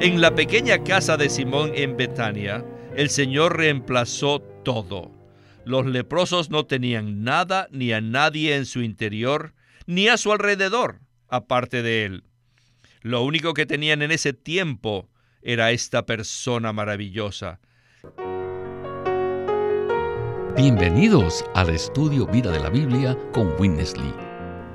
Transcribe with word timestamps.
En 0.00 0.22
la 0.22 0.34
pequeña 0.34 0.82
casa 0.82 1.18
de 1.18 1.28
Simón 1.28 1.72
en 1.74 1.98
Betania, 1.98 2.64
el 2.96 3.10
Señor 3.10 3.58
reemplazó 3.58 4.40
todo. 4.40 5.10
Los 5.66 5.84
leprosos 5.84 6.48
no 6.48 6.64
tenían 6.64 7.22
nada 7.22 7.68
ni 7.70 7.92
a 7.92 8.00
nadie 8.00 8.56
en 8.56 8.64
su 8.64 8.80
interior, 8.80 9.52
ni 9.84 10.08
a 10.08 10.16
su 10.16 10.32
alrededor, 10.32 11.00
aparte 11.28 11.82
de 11.82 12.06
él. 12.06 12.24
Lo 13.02 13.22
único 13.22 13.52
que 13.52 13.66
tenían 13.66 14.00
en 14.00 14.10
ese 14.10 14.32
tiempo 14.32 15.10
era 15.42 15.70
esta 15.70 16.06
persona 16.06 16.72
maravillosa. 16.72 17.60
Bienvenidos 20.56 21.44
al 21.54 21.68
estudio 21.68 22.26
Vida 22.26 22.50
de 22.50 22.60
la 22.60 22.70
Biblia 22.70 23.18
con 23.34 23.52
Witness 23.58 23.98
Lee. 23.98 24.29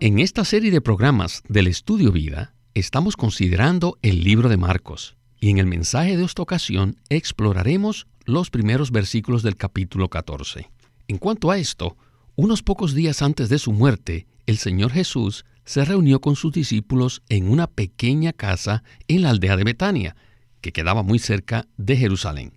En 0.00 0.18
esta 0.18 0.44
serie 0.44 0.70
de 0.70 0.80
programas 0.80 1.42
del 1.48 1.66
Estudio 1.66 2.12
Vida, 2.12 2.54
Estamos 2.78 3.16
considerando 3.16 3.98
el 4.02 4.22
libro 4.22 4.48
de 4.48 4.56
Marcos 4.56 5.16
y 5.40 5.50
en 5.50 5.58
el 5.58 5.66
mensaje 5.66 6.16
de 6.16 6.24
esta 6.24 6.42
ocasión 6.42 6.94
exploraremos 7.08 8.06
los 8.24 8.50
primeros 8.50 8.92
versículos 8.92 9.42
del 9.42 9.56
capítulo 9.56 10.08
14. 10.08 10.70
En 11.08 11.18
cuanto 11.18 11.50
a 11.50 11.58
esto, 11.58 11.96
unos 12.36 12.62
pocos 12.62 12.94
días 12.94 13.20
antes 13.20 13.48
de 13.48 13.58
su 13.58 13.72
muerte, 13.72 14.28
el 14.46 14.58
Señor 14.58 14.92
Jesús 14.92 15.44
se 15.64 15.84
reunió 15.84 16.20
con 16.20 16.36
sus 16.36 16.52
discípulos 16.52 17.22
en 17.28 17.48
una 17.50 17.66
pequeña 17.66 18.32
casa 18.32 18.84
en 19.08 19.22
la 19.22 19.30
aldea 19.30 19.56
de 19.56 19.64
Betania, 19.64 20.14
que 20.60 20.72
quedaba 20.72 21.02
muy 21.02 21.18
cerca 21.18 21.66
de 21.78 21.96
Jerusalén. 21.96 22.52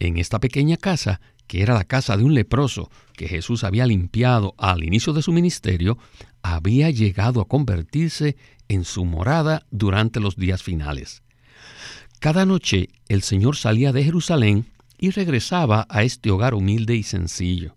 En 0.00 0.16
esta 0.16 0.40
pequeña 0.40 0.78
casa, 0.78 1.20
que 1.46 1.62
era 1.62 1.74
la 1.74 1.84
casa 1.84 2.16
de 2.16 2.24
un 2.24 2.34
leproso 2.34 2.90
que 3.14 3.28
Jesús 3.28 3.64
había 3.64 3.86
limpiado 3.86 4.54
al 4.58 4.84
inicio 4.84 5.12
de 5.12 5.22
su 5.22 5.32
ministerio, 5.32 5.98
había 6.42 6.90
llegado 6.90 7.40
a 7.40 7.48
convertirse 7.48 8.36
en 8.68 8.84
su 8.84 9.04
morada 9.04 9.66
durante 9.70 10.20
los 10.20 10.36
días 10.36 10.62
finales. 10.62 11.22
Cada 12.20 12.46
noche 12.46 12.88
el 13.08 13.22
Señor 13.22 13.56
salía 13.56 13.92
de 13.92 14.04
Jerusalén 14.04 14.66
y 14.98 15.10
regresaba 15.10 15.86
a 15.90 16.02
este 16.02 16.30
hogar 16.30 16.54
humilde 16.54 16.94
y 16.94 17.02
sencillo. 17.02 17.76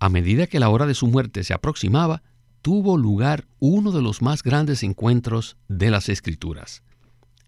A 0.00 0.08
medida 0.08 0.46
que 0.46 0.60
la 0.60 0.68
hora 0.68 0.86
de 0.86 0.94
su 0.94 1.06
muerte 1.06 1.44
se 1.44 1.54
aproximaba, 1.54 2.22
tuvo 2.62 2.96
lugar 2.96 3.46
uno 3.58 3.92
de 3.92 4.02
los 4.02 4.22
más 4.22 4.42
grandes 4.42 4.82
encuentros 4.82 5.56
de 5.68 5.90
las 5.90 6.08
Escrituras. 6.08 6.82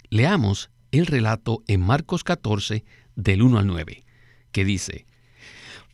Leamos 0.09 0.71
el 0.93 1.07
relato 1.07 1.63
en 1.67 1.81
Marcos 1.81 2.25
14, 2.25 2.85
del 3.17 3.43
1 3.43 3.59
al 3.59 3.67
9, 3.67 4.05
que 4.53 4.65
dice, 4.65 5.07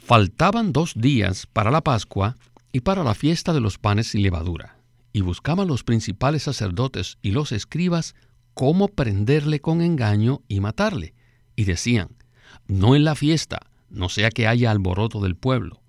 Faltaban 0.07 0.73
dos 0.73 0.93
días 0.95 1.49
para 1.53 1.73
la 1.73 1.81
Pascua 1.81 2.37
y 2.71 2.83
para 2.83 3.03
la 3.03 3.13
fiesta 3.13 3.53
de 3.53 3.61
los 3.61 3.77
panes 3.77 4.07
sin 4.07 4.23
levadura 4.23 4.77
y 5.13 5.23
buscaban 5.23 5.67
los 5.67 5.83
principales 5.83 6.45
sacerdotes 6.45 7.19
y 7.23 7.33
los 7.33 7.51
escribas 7.51 8.15
cómo 8.55 8.87
prenderle 8.87 9.61
con 9.61 9.83
engaño 9.83 10.43
y 10.47 10.61
matarle. 10.61 11.15
Y 11.57 11.65
decían, 11.65 12.11
no 12.69 12.95
en 12.95 13.03
la 13.03 13.17
fiesta, 13.17 13.59
no 13.91 14.09
sea 14.09 14.31
que 14.31 14.47
haya 14.47 14.71
alboroto 14.71 15.21
del 15.21 15.35
pueblo. 15.35 15.83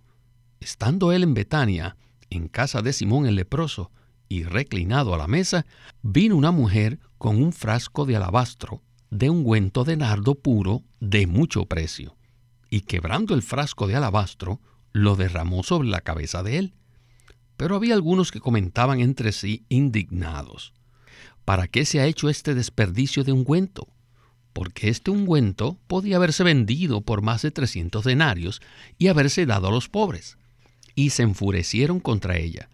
Estando 0.62 1.12
él 1.12 1.22
en 1.22 1.36
Betania, 1.36 1.96
en 2.32 2.48
casa 2.48 2.82
de 2.82 2.94
Simón 2.94 3.28
el 3.28 3.36
leproso, 3.36 3.92
y 4.28 4.46
reclinado 4.46 5.14
a 5.14 5.20
la 5.20 5.28
mesa, 5.28 5.68
vino 6.02 6.36
una 6.36 6.50
mujer 6.50 7.00
con 7.20 7.40
un 7.40 7.54
frasco 7.54 8.08
de 8.08 8.16
alabastro, 8.16 8.82
de 9.12 9.30
ungüento 9.30 9.84
de 9.84 9.96
nardo 9.98 10.34
puro, 10.34 10.82
de 11.00 11.28
mucho 11.28 11.68
precio, 11.68 12.17
y 12.70 12.82
quebrando 12.82 13.34
el 13.34 13.42
frasco 13.42 13.88
de 13.88 13.96
alabastro, 13.96 14.60
lo 14.94 15.16
derramó 15.16 15.64
sobre 15.64 15.90
la 15.90 16.02
cabeza 16.02 16.44
de 16.44 16.58
él 16.58 16.74
pero 17.58 17.76
había 17.76 17.96
algunos 17.96 18.32
que 18.32 18.40
comentaban 18.40 19.02
entre 19.02 19.32
sí 19.32 19.66
indignados. 19.68 20.74
¿Para 21.44 21.68
qué 21.68 21.86
se 21.86 22.00
ha 22.00 22.06
hecho 22.06 22.30
este 22.30 22.54
desperdicio 22.54 23.24
de 23.24 23.32
ungüento? 23.32 23.88
Porque 24.54 24.90
este 24.90 25.12
ungüento 25.12 25.78
podía 25.88 26.18
haberse 26.18 26.44
vendido 26.44 27.02
por 27.02 27.22
más 27.22 27.42
de 27.42 27.52
300 27.52 28.04
denarios 28.04 28.62
y 28.98 29.08
haberse 29.08 29.46
dado 29.46 29.68
a 29.68 29.72
los 29.72 29.90
pobres. 29.90 30.38
Y 30.96 31.10
se 31.10 31.24
enfurecieron 31.24 32.00
contra 32.00 32.38
ella. 32.38 32.70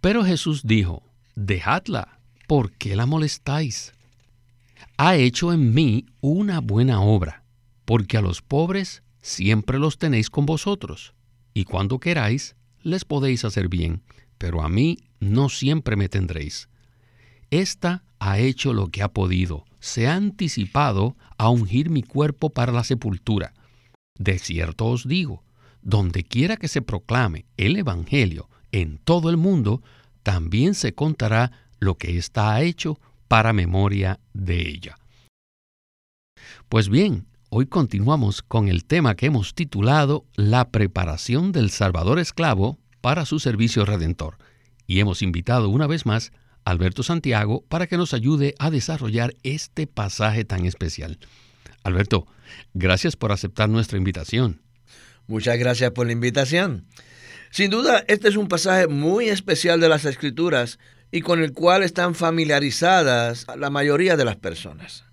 Pero 0.00 0.24
Jesús 0.24 0.62
dijo, 0.64 1.02
Dejadla, 1.34 2.18
¿por 2.46 2.72
qué 2.72 2.96
la 2.96 3.06
molestáis? 3.06 3.94
Ha 4.96 5.16
hecho 5.16 5.52
en 5.52 5.74
mí 5.74 6.06
una 6.20 6.60
buena 6.60 7.00
obra, 7.00 7.42
porque 7.84 8.16
a 8.16 8.22
los 8.22 8.42
pobres 8.42 9.02
siempre 9.28 9.78
los 9.78 9.98
tenéis 9.98 10.30
con 10.30 10.46
vosotros, 10.46 11.14
y 11.54 11.64
cuando 11.64 12.00
queráis 12.00 12.56
les 12.82 13.04
podéis 13.04 13.44
hacer 13.44 13.68
bien, 13.68 14.02
pero 14.38 14.62
a 14.62 14.68
mí 14.68 14.98
no 15.20 15.48
siempre 15.48 15.96
me 15.96 16.08
tendréis. 16.08 16.68
Esta 17.50 18.04
ha 18.18 18.38
hecho 18.38 18.72
lo 18.72 18.88
que 18.88 19.02
ha 19.02 19.08
podido, 19.08 19.64
se 19.80 20.06
ha 20.06 20.14
anticipado 20.14 21.16
a 21.36 21.50
ungir 21.50 21.90
mi 21.90 22.02
cuerpo 22.02 22.50
para 22.50 22.72
la 22.72 22.84
sepultura. 22.84 23.52
De 24.18 24.38
cierto 24.38 24.86
os 24.86 25.06
digo, 25.06 25.44
donde 25.82 26.24
quiera 26.24 26.56
que 26.56 26.68
se 26.68 26.82
proclame 26.82 27.46
el 27.56 27.76
Evangelio 27.76 28.48
en 28.72 28.98
todo 28.98 29.30
el 29.30 29.36
mundo, 29.36 29.82
también 30.22 30.74
se 30.74 30.94
contará 30.94 31.52
lo 31.78 31.96
que 31.96 32.20
ha 32.34 32.62
hecho 32.62 32.98
para 33.28 33.52
memoria 33.52 34.20
de 34.32 34.68
ella. 34.68 34.96
Pues 36.68 36.88
bien, 36.88 37.26
Hoy 37.50 37.64
continuamos 37.64 38.42
con 38.42 38.68
el 38.68 38.84
tema 38.84 39.14
que 39.16 39.24
hemos 39.24 39.54
titulado 39.54 40.26
La 40.36 40.68
preparación 40.70 41.50
del 41.50 41.70
Salvador 41.70 42.18
esclavo 42.18 42.78
para 43.00 43.24
su 43.24 43.40
servicio 43.40 43.86
redentor. 43.86 44.36
Y 44.86 45.00
hemos 45.00 45.22
invitado 45.22 45.70
una 45.70 45.86
vez 45.86 46.04
más 46.04 46.30
a 46.66 46.72
Alberto 46.72 47.02
Santiago 47.02 47.64
para 47.70 47.86
que 47.86 47.96
nos 47.96 48.12
ayude 48.12 48.54
a 48.58 48.70
desarrollar 48.70 49.32
este 49.44 49.86
pasaje 49.86 50.44
tan 50.44 50.66
especial. 50.66 51.18
Alberto, 51.84 52.26
gracias 52.74 53.16
por 53.16 53.32
aceptar 53.32 53.70
nuestra 53.70 53.96
invitación. 53.96 54.60
Muchas 55.26 55.58
gracias 55.58 55.92
por 55.92 56.04
la 56.04 56.12
invitación. 56.12 56.84
Sin 57.50 57.70
duda, 57.70 58.04
este 58.08 58.28
es 58.28 58.36
un 58.36 58.48
pasaje 58.48 58.88
muy 58.88 59.30
especial 59.30 59.80
de 59.80 59.88
las 59.88 60.04
Escrituras 60.04 60.78
y 61.10 61.22
con 61.22 61.42
el 61.42 61.54
cual 61.54 61.82
están 61.82 62.14
familiarizadas 62.14 63.46
la 63.56 63.70
mayoría 63.70 64.18
de 64.18 64.26
las 64.26 64.36
personas. 64.36 65.04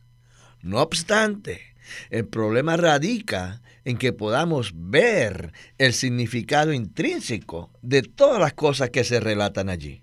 No 0.61 0.81
obstante, 0.81 1.74
el 2.09 2.27
problema 2.27 2.77
radica 2.77 3.61
en 3.83 3.97
que 3.97 4.13
podamos 4.13 4.71
ver 4.75 5.53
el 5.77 5.93
significado 5.93 6.73
intrínseco 6.73 7.71
de 7.81 8.01
todas 8.01 8.39
las 8.39 8.53
cosas 8.53 8.89
que 8.89 9.03
se 9.03 9.19
relatan 9.19 9.69
allí. 9.69 10.01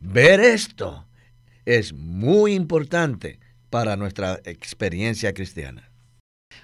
Ver 0.00 0.40
esto 0.40 1.06
es 1.64 1.92
muy 1.92 2.54
importante 2.54 3.40
para 3.70 3.96
nuestra 3.96 4.40
experiencia 4.44 5.34
cristiana. 5.34 5.90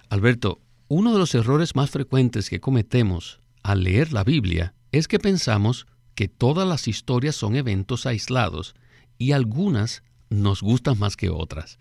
Alberto, 0.09 0.61
uno 0.89 1.13
de 1.13 1.19
los 1.19 1.35
errores 1.35 1.75
más 1.75 1.91
frecuentes 1.91 2.49
que 2.49 2.61
cometemos 2.61 3.41
al 3.63 3.85
leer 3.85 4.13
la 4.13 4.25
Biblia 4.25 4.75
es 4.93 5.09
que 5.09 5.19
pensamos 5.19 5.87
que 6.15 6.29
todas 6.29 6.69
las 6.69 6.89
historias 6.89 7.35
son 7.35 7.57
eventos 7.57 8.07
aislados 8.07 8.75
y 9.19 9.33
algunas 9.33 10.03
nos 10.33 10.63
gustan 10.63 10.99
más 10.99 11.17
que 11.17 11.31
otras. 11.31 11.79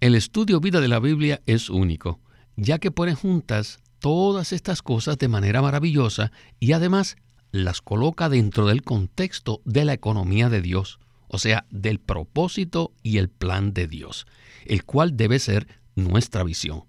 El 0.00 0.14
estudio 0.14 0.60
vida 0.60 0.80
de 0.80 0.88
la 0.88 0.98
Biblia 0.98 1.40
es 1.46 1.70
único, 1.70 2.20
ya 2.56 2.78
que 2.78 2.90
pone 2.90 3.14
juntas 3.14 3.78
todas 3.98 4.52
estas 4.52 4.82
cosas 4.82 5.18
de 5.18 5.28
manera 5.28 5.62
maravillosa 5.62 6.32
y 6.58 6.72
además 6.72 7.16
las 7.52 7.80
coloca 7.80 8.28
dentro 8.28 8.66
del 8.66 8.82
contexto 8.82 9.60
de 9.64 9.84
la 9.84 9.92
economía 9.92 10.48
de 10.48 10.60
Dios, 10.60 10.98
o 11.28 11.38
sea, 11.38 11.66
del 11.70 12.00
propósito 12.00 12.92
y 13.02 13.18
el 13.18 13.28
plan 13.28 13.72
de 13.72 13.86
Dios, 13.86 14.26
el 14.66 14.84
cual 14.84 15.16
debe 15.16 15.38
ser 15.38 15.68
nuestra 15.94 16.42
visión. 16.42 16.84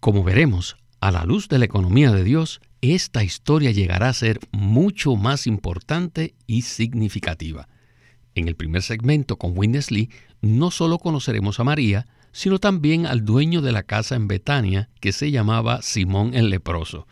Como 0.00 0.22
veremos, 0.22 0.76
a 1.00 1.10
la 1.10 1.24
luz 1.24 1.48
de 1.48 1.58
la 1.58 1.64
economía 1.64 2.12
de 2.12 2.24
Dios, 2.24 2.60
esta 2.80 3.24
historia 3.24 3.70
llegará 3.70 4.08
a 4.08 4.12
ser 4.12 4.38
mucho 4.52 5.16
más 5.16 5.46
importante 5.46 6.34
y 6.46 6.62
significativa. 6.62 7.68
En 8.34 8.48
el 8.48 8.56
primer 8.56 8.82
segmento 8.82 9.36
con 9.36 9.56
Winnesley 9.56 10.10
no 10.40 10.70
solo 10.70 10.98
conoceremos 10.98 11.60
a 11.60 11.64
María, 11.64 12.06
sino 12.32 12.58
también 12.58 13.06
al 13.06 13.24
dueño 13.24 13.60
de 13.60 13.72
la 13.72 13.82
casa 13.82 14.16
en 14.16 14.26
Betania, 14.26 14.88
que 15.00 15.12
se 15.12 15.30
llamaba 15.30 15.82
Simón 15.82 16.34
el 16.34 16.48
leproso. 16.48 17.06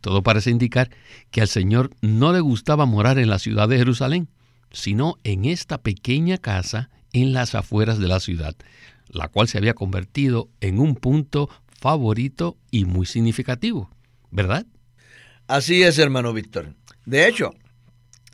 Todo 0.00 0.22
parece 0.22 0.50
indicar 0.50 0.90
que 1.30 1.40
al 1.40 1.48
Señor 1.48 1.90
no 2.02 2.32
le 2.32 2.40
gustaba 2.40 2.86
morar 2.86 3.18
en 3.18 3.30
la 3.30 3.38
ciudad 3.38 3.68
de 3.68 3.78
Jerusalén, 3.78 4.28
sino 4.70 5.16
en 5.24 5.46
esta 5.46 5.78
pequeña 5.78 6.38
casa 6.38 6.90
en 7.12 7.32
las 7.32 7.54
afueras 7.54 7.98
de 7.98 8.08
la 8.08 8.20
ciudad, 8.20 8.54
la 9.08 9.28
cual 9.28 9.48
se 9.48 9.58
había 9.58 9.74
convertido 9.74 10.48
en 10.60 10.78
un 10.78 10.94
punto 10.94 11.48
favorito 11.80 12.56
y 12.70 12.84
muy 12.84 13.06
significativo, 13.06 13.90
¿verdad? 14.30 14.66
Así 15.48 15.82
es, 15.82 15.98
hermano 15.98 16.32
Víctor. 16.32 16.74
De 17.06 17.26
hecho, 17.26 17.54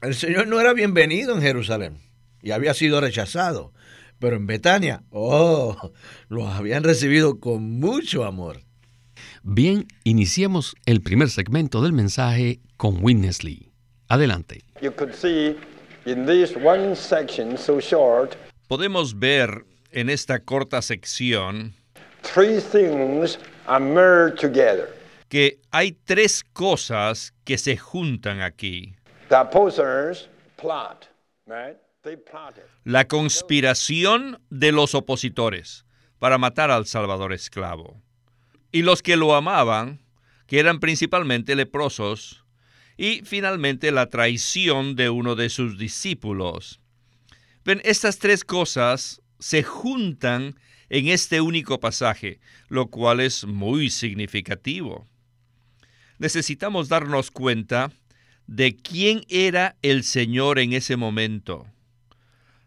el 0.03 0.15
Señor 0.15 0.49
no 0.49 0.61
era 0.61 0.75
bienvenido 0.75 1.35
en 1.35 1.41
Jerusalén 1.41 2.06
y 2.47 2.53
había 2.53 2.75
sido 2.75 3.01
rechazado, 3.01 3.73
pero 4.21 4.37
en 4.37 4.47
Betania, 4.47 5.03
oh, 5.11 5.91
lo 6.29 6.47
habían 6.47 6.85
recibido 6.85 7.41
con 7.41 7.81
mucho 7.81 8.25
amor. 8.25 8.61
Bien, 9.43 9.89
iniciemos 10.05 10.77
el 10.87 11.03
primer 11.03 11.29
segmento 11.29 11.83
del 11.83 11.93
mensaje 11.93 12.61
con 12.77 13.03
Witness 13.03 13.43
Lee. 13.43 13.73
Adelante. 14.07 14.63
Podemos 18.69 19.19
ver 19.19 19.65
en 19.91 20.09
esta 20.09 20.39
corta 20.39 20.83
sección 20.83 21.75
que 25.29 25.59
hay 25.73 25.99
tres 26.05 26.45
cosas 26.53 27.35
que 27.45 27.59
se 27.59 27.77
juntan 27.77 28.41
aquí. 28.41 28.95
La 32.85 33.09
conspiración 33.09 34.41
de 34.51 34.73
los 34.73 34.95
opositores 34.95 35.85
para 36.19 36.39
matar 36.39 36.71
al 36.71 36.87
Salvador 36.87 37.33
esclavo. 37.33 38.03
Y 38.73 38.83
los 38.83 39.03
que 39.03 39.17
lo 39.17 39.35
amaban, 39.35 40.03
que 40.47 40.59
eran 40.59 40.81
principalmente 40.81 41.55
leprosos, 41.55 42.45
y 42.97 43.23
finalmente 43.25 43.91
la 43.91 44.09
traición 44.09 44.97
de 44.97 45.11
uno 45.11 45.35
de 45.35 45.51
sus 45.51 45.79
discípulos. 45.79 46.81
Ven, 47.65 47.81
estas 47.85 48.19
tres 48.19 48.45
cosas 48.45 49.21
se 49.39 49.63
juntan 49.63 50.59
en 50.89 51.09
este 51.09 51.41
único 51.41 51.81
pasaje, 51.81 52.41
lo 52.69 52.87
cual 52.87 53.21
es 53.21 53.45
muy 53.45 53.91
significativo. 53.91 55.07
Necesitamos 56.19 56.89
darnos 56.89 57.31
cuenta 57.31 57.93
de 58.47 58.77
quién 58.77 59.25
era 59.29 59.77
el 59.83 60.05
Señor 60.05 60.59
en 60.59 60.73
ese 60.73 60.97
momento. 60.97 61.67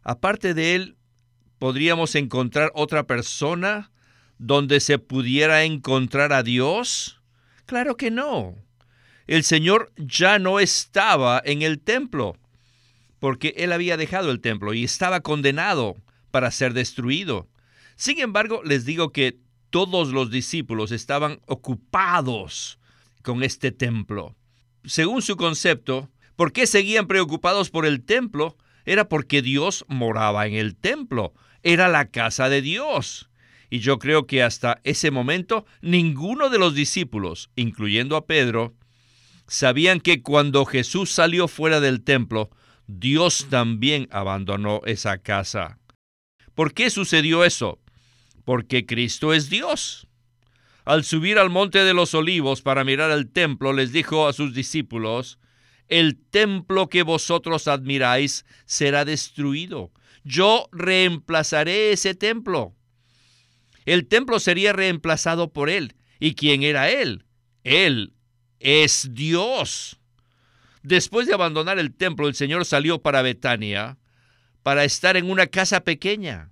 Aparte 0.04 0.54
de 0.54 0.76
él, 0.76 0.98
¿podríamos 1.58 2.16
encontrar 2.16 2.72
otra 2.74 3.06
persona 3.08 3.92
donde 4.38 4.80
se 4.80 5.00
pudiera 5.00 5.64
encontrar 5.64 6.34
a 6.34 6.44
Dios? 6.44 7.22
Claro 7.66 7.98
que 7.98 8.12
no 8.12 8.56
el 9.30 9.44
Señor 9.44 9.92
ya 9.96 10.40
no 10.40 10.60
estaba 10.60 11.40
en 11.46 11.62
el 11.62 11.80
templo, 11.80 12.36
porque 13.20 13.54
Él 13.58 13.72
había 13.72 13.96
dejado 13.96 14.32
el 14.32 14.42
templo 14.42 14.74
y 14.74 14.84
estaba 14.84 15.20
condenado 15.20 15.98
para 16.32 16.50
ser 16.50 16.74
destruido. 16.74 17.48
Sin 17.96 18.20
embargo, 18.20 18.64
les 18.66 18.86
digo 18.86 19.12
que 19.12 19.38
todos 19.70 20.10
los 20.14 20.32
discípulos 20.32 20.92
estaban 20.92 21.42
ocupados 21.46 22.80
con 23.22 23.44
este 23.44 23.72
templo. 23.72 24.36
Según 24.84 25.22
su 25.22 25.38
concepto, 25.38 26.10
¿por 26.36 26.52
qué 26.52 26.66
seguían 26.66 27.06
preocupados 27.06 27.70
por 27.70 27.86
el 27.86 28.04
templo? 28.04 28.58
Era 28.86 29.10
porque 29.10 29.42
Dios 29.42 29.86
moraba 29.88 30.48
en 30.48 30.54
el 30.54 30.76
templo, 30.76 31.34
era 31.64 31.88
la 31.88 32.10
casa 32.10 32.50
de 32.50 32.62
Dios. 32.62 33.30
Y 33.70 33.80
yo 33.80 34.00
creo 34.00 34.26
que 34.26 34.42
hasta 34.42 34.80
ese 34.84 35.12
momento 35.12 35.66
ninguno 35.82 36.50
de 36.50 36.58
los 36.58 36.74
discípulos, 36.74 37.50
incluyendo 37.56 38.16
a 38.16 38.26
Pedro, 38.26 38.74
sabían 39.48 40.00
que 40.00 40.24
cuando 40.24 40.66
Jesús 40.66 41.12
salió 41.12 41.48
fuera 41.48 41.80
del 41.80 42.04
templo, 42.04 42.50
Dios 42.88 43.48
también 43.50 44.08
abandonó 44.12 44.82
esa 44.86 45.20
casa. 45.20 45.78
¿Por 46.56 46.74
qué 46.74 46.90
sucedió 46.90 47.44
eso? 47.44 47.80
Porque 48.44 48.86
Cristo 48.86 49.34
es 49.34 49.50
Dios. 49.50 50.08
Al 50.86 51.04
subir 51.04 51.38
al 51.38 51.52
monte 51.52 51.84
de 51.84 51.94
los 51.94 52.16
olivos 52.16 52.64
para 52.64 52.84
mirar 52.84 53.12
el 53.12 53.30
templo, 53.32 53.74
les 53.74 53.92
dijo 53.92 54.28
a 54.28 54.34
sus 54.34 54.56
discípulos, 54.56 55.38
el 55.90 56.18
templo 56.18 56.88
que 56.88 57.04
vosotros 57.04 57.68
admiráis 57.68 58.46
será 58.66 59.06
destruido. 59.06 59.92
Yo 60.24 60.70
reemplazaré 60.72 61.92
ese 61.92 62.16
templo. 62.16 62.76
El 63.86 64.08
templo 64.08 64.40
sería 64.40 64.72
reemplazado 64.72 65.52
por 65.52 65.70
él. 65.70 65.96
¿Y 66.20 66.36
quién 66.36 66.64
era 66.64 66.90
él? 66.90 67.26
Él 67.64 68.14
es 68.60 69.10
Dios. 69.12 70.00
Después 70.84 71.28
de 71.28 71.34
abandonar 71.34 71.80
el 71.80 71.94
templo, 71.94 72.28
el 72.28 72.36
Señor 72.36 72.66
salió 72.66 73.02
para 73.02 73.22
Betania 73.22 73.98
para 74.64 74.84
estar 74.84 75.18
en 75.18 75.30
una 75.30 75.48
casa 75.48 75.84
pequeña, 75.84 76.52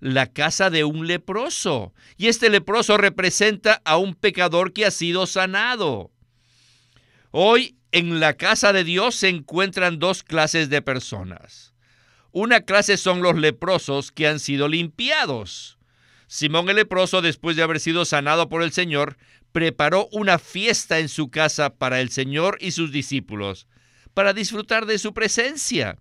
la 0.00 0.32
casa 0.32 0.70
de 0.70 0.84
un 0.84 1.06
leproso. 1.06 1.92
Y 2.16 2.28
este 2.28 2.50
leproso 2.50 2.96
representa 2.96 3.82
a 3.84 3.96
un 3.96 4.14
pecador 4.14 4.72
que 4.72 4.86
ha 4.86 4.90
sido 4.90 5.26
sanado. 5.26 6.10
Hoy 7.30 7.77
en 7.92 8.20
la 8.20 8.34
casa 8.34 8.72
de 8.72 8.84
Dios 8.84 9.14
se 9.14 9.28
encuentran 9.28 9.98
dos 9.98 10.22
clases 10.22 10.68
de 10.68 10.82
personas. 10.82 11.74
Una 12.30 12.60
clase 12.60 12.96
son 12.96 13.22
los 13.22 13.36
leprosos 13.36 14.12
que 14.12 14.26
han 14.26 14.38
sido 14.38 14.68
limpiados. 14.68 15.78
Simón 16.26 16.68
el 16.68 16.76
leproso, 16.76 17.22
después 17.22 17.56
de 17.56 17.62
haber 17.62 17.80
sido 17.80 18.04
sanado 18.04 18.50
por 18.50 18.62
el 18.62 18.72
Señor, 18.72 19.16
preparó 19.52 20.08
una 20.12 20.38
fiesta 20.38 20.98
en 20.98 21.08
su 21.08 21.30
casa 21.30 21.76
para 21.76 22.00
el 22.00 22.10
Señor 22.10 22.58
y 22.60 22.72
sus 22.72 22.92
discípulos, 22.92 23.66
para 24.12 24.34
disfrutar 24.34 24.84
de 24.84 24.98
su 24.98 25.14
presencia. 25.14 25.98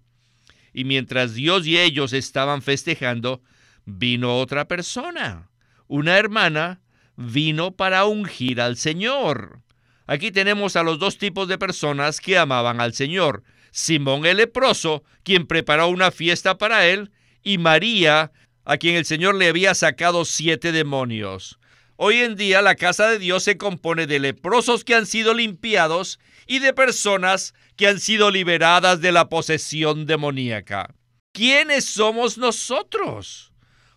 Y 0.73 0.83
mientras 0.83 1.33
Dios 1.33 1.65
y 1.65 1.77
ellos 1.77 2.11
estaban 2.11 2.61
festejando, 2.61 3.41
vino 3.85 4.37
otra 4.37 4.67
persona, 4.67 5.49
una 5.87 6.17
hermana, 6.17 6.81
vino 7.15 7.71
para 7.71 8.05
ungir 8.05 8.59
al 8.59 8.75
Señor. 8.75 9.61
Aquí 10.07 10.31
tenemos 10.31 10.77
a 10.77 10.83
los 10.83 10.99
dos 10.99 11.17
tipos 11.17 11.49
de 11.49 11.57
personas 11.57 12.21
que 12.21 12.37
amaban 12.37 12.79
al 12.79 12.93
Señor. 12.93 13.43
Simón 13.71 14.25
el 14.25 14.37
leproso, 14.37 15.03
quien 15.23 15.45
preparó 15.45 15.89
una 15.89 16.11
fiesta 16.11 16.57
para 16.57 16.87
él, 16.87 17.11
y 17.43 17.57
María, 17.57 18.31
a 18.63 18.77
quien 18.77 18.95
el 18.95 19.05
Señor 19.05 19.35
le 19.35 19.49
había 19.49 19.75
sacado 19.75 20.23
siete 20.25 20.71
demonios. 20.71 21.59
Hoy 21.97 22.17
en 22.17 22.35
día 22.35 22.61
la 22.61 22.75
casa 22.75 23.09
de 23.09 23.19
Dios 23.19 23.43
se 23.43 23.57
compone 23.57 24.07
de 24.07 24.19
leprosos 24.19 24.83
que 24.83 24.95
han 24.95 25.05
sido 25.05 25.33
limpiados 25.33 26.19
y 26.45 26.59
de 26.59 26.71
personas 26.71 27.53
que 27.75 27.87
han 27.87 27.99
sido 27.99 28.31
liberadas 28.31 29.01
de 29.01 29.11
la 29.11 29.29
posesión 29.29 30.05
demoníaca. 30.05 30.93
¿Quiénes 31.33 31.85
somos 31.85 32.37
nosotros? 32.37 33.51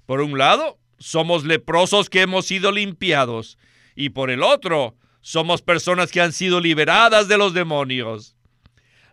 Por 0.06 0.20
un 0.22 0.38
lado, 0.38 0.78
somos 0.98 1.44
leprosos 1.44 2.10
que 2.10 2.22
hemos 2.22 2.46
sido 2.46 2.72
limpiados 2.72 3.58
y 3.94 4.10
por 4.10 4.30
el 4.30 4.42
otro, 4.42 4.96
somos 5.20 5.62
personas 5.62 6.10
que 6.10 6.20
han 6.20 6.32
sido 6.32 6.60
liberadas 6.60 7.28
de 7.28 7.38
los 7.38 7.54
demonios. 7.54 8.36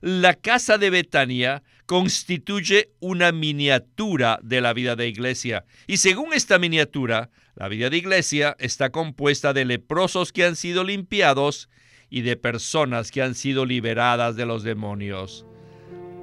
La 0.01 0.35
casa 0.35 0.77
de 0.77 0.89
Betania 0.89 1.63
constituye 1.85 2.91
una 2.99 3.31
miniatura 3.31 4.39
de 4.43 4.61
la 4.61 4.73
vida 4.73 4.95
de 4.95 5.07
iglesia 5.07 5.65
y 5.87 5.97
según 5.97 6.33
esta 6.33 6.59
miniatura, 6.59 7.29
la 7.55 7.67
vida 7.69 7.89
de 7.89 7.97
iglesia 7.97 8.55
está 8.59 8.91
compuesta 8.91 9.53
de 9.53 9.65
leprosos 9.65 10.31
que 10.31 10.45
han 10.45 10.55
sido 10.55 10.83
limpiados 10.83 11.69
y 12.09 12.21
de 12.21 12.37
personas 12.37 13.11
que 13.11 13.21
han 13.21 13.35
sido 13.35 13.65
liberadas 13.65 14.35
de 14.35 14.45
los 14.45 14.63
demonios. 14.63 15.45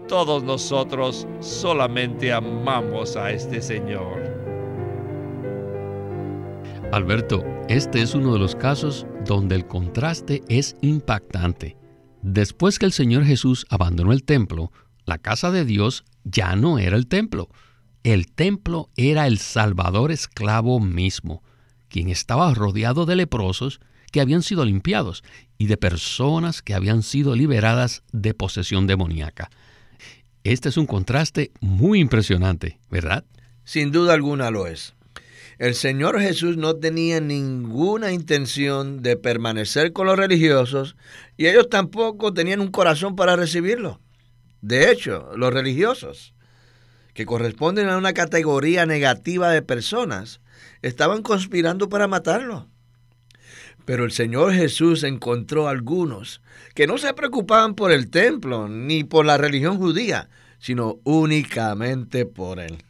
Todos 0.09 0.45
nosotros 0.45 1.27
solamente 1.41 2.33
amamos 2.33 3.17
a 3.17 3.33
este 3.33 3.61
Señor. 3.61 4.23
Alberto, 6.93 7.43
este 7.69 8.03
es 8.03 8.15
uno 8.15 8.35
de 8.35 8.39
los 8.39 8.55
casos 8.55 9.07
donde 9.25 9.55
el 9.55 9.67
contraste 9.67 10.43
es 10.49 10.77
impactante. 10.81 11.77
Después 12.23 12.79
que 12.79 12.87
el 12.87 12.93
Señor 12.93 13.25
Jesús 13.25 13.67
abandonó 13.69 14.13
el 14.13 14.25
templo, 14.25 14.73
la 15.05 15.19
casa 15.19 15.51
de 15.51 15.65
Dios 15.65 16.05
ya 16.25 16.57
no 16.57 16.79
era 16.79 16.97
el 16.97 17.07
templo, 17.07 17.49
el 18.03 18.31
templo 18.31 18.91
era 18.97 19.27
el 19.27 19.39
Salvador 19.39 20.13
esclavo 20.13 20.81
mismo, 20.81 21.43
quien 21.89 22.09
estaba 22.09 22.53
rodeado 22.55 23.07
de 23.07 23.17
leprosos 23.17 23.81
que 24.11 24.21
habían 24.21 24.43
sido 24.43 24.65
limpiados 24.65 25.25
y 25.59 25.67
de 25.67 25.77
personas 25.77 26.63
que 26.63 26.75
habían 26.75 27.03
sido 27.03 27.35
liberadas 27.35 28.03
de 28.13 28.33
posesión 28.35 28.87
demoníaca. 28.87 29.51
Este 30.45 30.69
es 30.69 30.77
un 30.77 30.87
contraste 30.87 31.53
muy 31.61 32.01
impresionante, 32.01 32.79
¿verdad? 32.91 33.25
Sin 33.65 33.91
duda 33.91 34.13
alguna 34.13 34.51
lo 34.51 34.67
es. 34.67 34.95
El 35.59 35.75
Señor 35.75 36.21
Jesús 36.21 36.57
no 36.57 36.77
tenía 36.77 37.21
ninguna 37.21 38.13
intención 38.13 39.03
de 39.03 39.17
permanecer 39.17 39.93
con 39.93 40.07
los 40.07 40.17
religiosos 40.17 40.97
y 41.37 41.47
ellos 41.47 41.69
tampoco 41.69 42.35
tenían 42.35 42.61
un 42.61 42.71
corazón 42.71 43.17
para 43.17 43.37
recibirlo. 43.37 44.01
De 44.61 44.91
hecho, 44.91 45.31
los 45.37 45.53
religiosos 45.53 46.35
que 47.15 47.27
corresponden 47.27 47.89
a 47.89 47.97
una 47.97 48.13
categoría 48.13 48.85
negativa 48.87 49.51
de 49.51 49.63
personas, 49.63 50.41
estaban 50.83 51.23
conspirando 51.23 51.89
para 51.89 52.09
matarlo. 52.09 52.69
Pero 53.85 54.05
el 54.05 54.11
Señor 54.11 54.53
Jesús 54.53 55.05
encontró 55.05 55.69
algunos 55.69 56.43
que 56.75 56.87
no 56.87 56.99
se 56.99 57.15
preocupaban 57.15 57.75
por 57.75 57.93
el 57.93 58.11
templo 58.11 58.69
ni 58.69 59.05
por 59.05 59.25
la 59.25 59.39
religión 59.39 59.79
judía, 59.79 60.29
sino 60.59 60.99
únicamente 61.05 62.27
por 62.27 62.59
Él. 62.59 62.83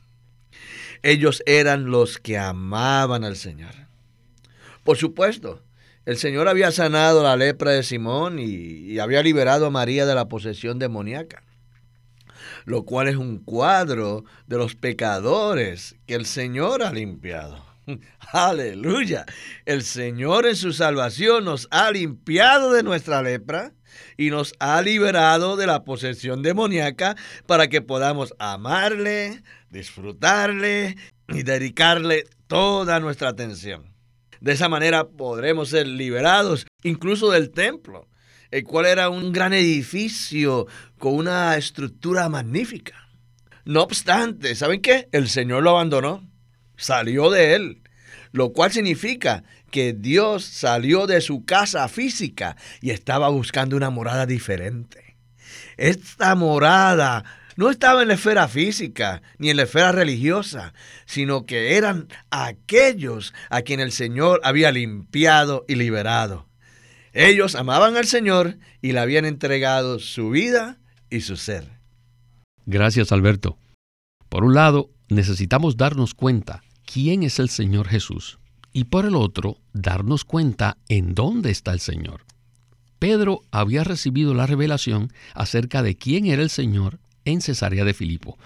Ellos 1.04 1.42
eran 1.44 1.90
los 1.90 2.16
que 2.16 2.38
amaban 2.38 3.24
al 3.24 3.36
Señor. 3.36 3.74
Por 4.84 4.96
supuesto, 4.96 5.62
el 6.06 6.16
Señor 6.16 6.48
había 6.48 6.72
sanado 6.72 7.22
la 7.22 7.36
lepra 7.36 7.72
de 7.72 7.82
Simón 7.82 8.38
y, 8.38 8.98
había 8.98 9.22
liberado 9.22 9.66
a 9.66 9.70
María 9.70 10.06
de 10.06 10.14
la 10.14 10.28
posesión 10.28 10.78
demoníaca, 10.78 11.42
lo 12.64 12.86
cual 12.86 13.08
es 13.08 13.16
un 13.16 13.36
cuadro 13.36 14.24
de 14.46 14.56
los 14.56 14.76
pecadores 14.76 15.94
que 16.06 16.14
el 16.14 16.24
Señor 16.24 16.82
ha 16.82 16.90
limpiado. 16.90 17.62
Aleluya. 18.32 19.26
El 19.66 19.82
Señor 19.82 20.46
en 20.46 20.56
su 20.56 20.72
salvación 20.72 21.44
nos 21.44 21.68
ha 21.70 21.90
limpiado 21.90 22.72
de 22.72 22.82
nuestra 22.82 23.20
lepra 23.20 23.74
y 24.16 24.30
nos 24.30 24.54
ha 24.58 24.80
liberado 24.82 25.56
de 25.56 25.66
la 25.66 25.84
posesión 25.84 26.42
demoníaca 26.42 27.16
para 27.46 27.68
que 27.68 27.82
podamos 27.82 28.34
amarle, 28.38 29.42
disfrutarle 29.70 30.96
y 31.28 31.42
dedicarle 31.42 32.24
toda 32.46 33.00
nuestra 33.00 33.28
atención. 33.28 33.94
De 34.40 34.52
esa 34.52 34.68
manera 34.68 35.08
podremos 35.08 35.70
ser 35.70 35.86
liberados 35.86 36.66
incluso 36.82 37.30
del 37.30 37.50
templo, 37.50 38.08
el 38.50 38.64
cual 38.64 38.86
era 38.86 39.08
un 39.08 39.32
gran 39.32 39.52
edificio 39.52 40.66
con 40.98 41.14
una 41.14 41.56
estructura 41.56 42.28
magnífica. 42.28 43.08
No 43.64 43.82
obstante, 43.82 44.54
¿saben 44.54 44.82
qué? 44.82 45.08
El 45.12 45.28
Señor 45.28 45.62
lo 45.62 45.70
abandonó, 45.70 46.28
salió 46.76 47.30
de 47.30 47.54
él, 47.54 47.82
lo 48.34 48.52
cual 48.52 48.72
significa 48.72 49.44
que 49.70 49.92
Dios 49.92 50.44
salió 50.44 51.06
de 51.06 51.20
su 51.20 51.44
casa 51.44 51.86
física 51.88 52.56
y 52.80 52.90
estaba 52.90 53.28
buscando 53.28 53.76
una 53.76 53.90
morada 53.90 54.26
diferente. 54.26 55.16
Esta 55.76 56.34
morada 56.34 57.24
no 57.54 57.70
estaba 57.70 58.02
en 58.02 58.08
la 58.08 58.14
esfera 58.14 58.48
física 58.48 59.22
ni 59.38 59.50
en 59.50 59.56
la 59.56 59.62
esfera 59.62 59.92
religiosa, 59.92 60.74
sino 61.06 61.46
que 61.46 61.76
eran 61.76 62.08
aquellos 62.30 63.32
a 63.50 63.62
quien 63.62 63.78
el 63.78 63.92
Señor 63.92 64.40
había 64.42 64.72
limpiado 64.72 65.64
y 65.68 65.76
liberado. 65.76 66.48
Ellos 67.12 67.54
amaban 67.54 67.96
al 67.96 68.06
Señor 68.06 68.58
y 68.82 68.94
le 68.94 68.98
habían 68.98 69.26
entregado 69.26 70.00
su 70.00 70.30
vida 70.30 70.78
y 71.08 71.20
su 71.20 71.36
ser. 71.36 71.70
Gracias, 72.66 73.12
Alberto. 73.12 73.58
Por 74.28 74.42
un 74.42 74.54
lado, 74.54 74.90
necesitamos 75.08 75.76
darnos 75.76 76.14
cuenta 76.14 76.64
quién 76.84 77.22
es 77.22 77.38
el 77.38 77.48
Señor 77.48 77.88
Jesús 77.88 78.38
y 78.76 78.84
por 78.84 79.06
el 79.06 79.14
otro, 79.14 79.58
darnos 79.72 80.24
cuenta 80.24 80.76
en 80.88 81.14
dónde 81.14 81.50
está 81.50 81.72
el 81.72 81.80
Señor. 81.80 82.22
Pedro 82.98 83.42
había 83.52 83.84
recibido 83.84 84.34
la 84.34 84.46
revelación 84.46 85.12
acerca 85.32 85.82
de 85.82 85.96
quién 85.96 86.26
era 86.26 86.42
el 86.42 86.50
Señor 86.50 86.98
en 87.24 87.40
Cesarea 87.40 87.84
de 87.84 87.94
Filipo, 87.94 88.36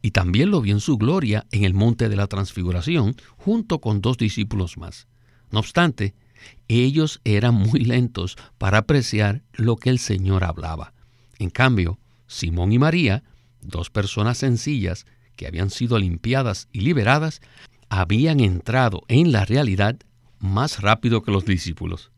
y 0.00 0.12
también 0.12 0.50
lo 0.50 0.60
vio 0.60 0.74
en 0.74 0.80
su 0.80 0.96
gloria 0.98 1.46
en 1.50 1.64
el 1.64 1.74
monte 1.74 2.08
de 2.08 2.16
la 2.16 2.28
transfiguración 2.28 3.16
junto 3.36 3.80
con 3.80 4.00
dos 4.00 4.18
discípulos 4.18 4.78
más. 4.78 5.08
No 5.50 5.58
obstante, 5.58 6.14
ellos 6.68 7.20
eran 7.24 7.54
muy 7.54 7.80
lentos 7.80 8.36
para 8.58 8.78
apreciar 8.78 9.42
lo 9.52 9.76
que 9.76 9.90
el 9.90 9.98
Señor 9.98 10.44
hablaba. 10.44 10.92
En 11.38 11.50
cambio, 11.50 11.98
Simón 12.28 12.72
y 12.72 12.78
María, 12.78 13.24
dos 13.60 13.90
personas 13.90 14.38
sencillas 14.38 15.06
que 15.34 15.46
habían 15.46 15.70
sido 15.70 15.98
limpiadas 15.98 16.68
y 16.72 16.80
liberadas, 16.80 17.40
habían 18.00 18.40
entrado 18.40 19.02
en 19.08 19.32
la 19.32 19.44
realidad 19.44 19.98
más 20.38 20.80
rápido 20.80 21.22
que 21.22 21.30
los 21.30 21.44
discípulos. 21.44 22.10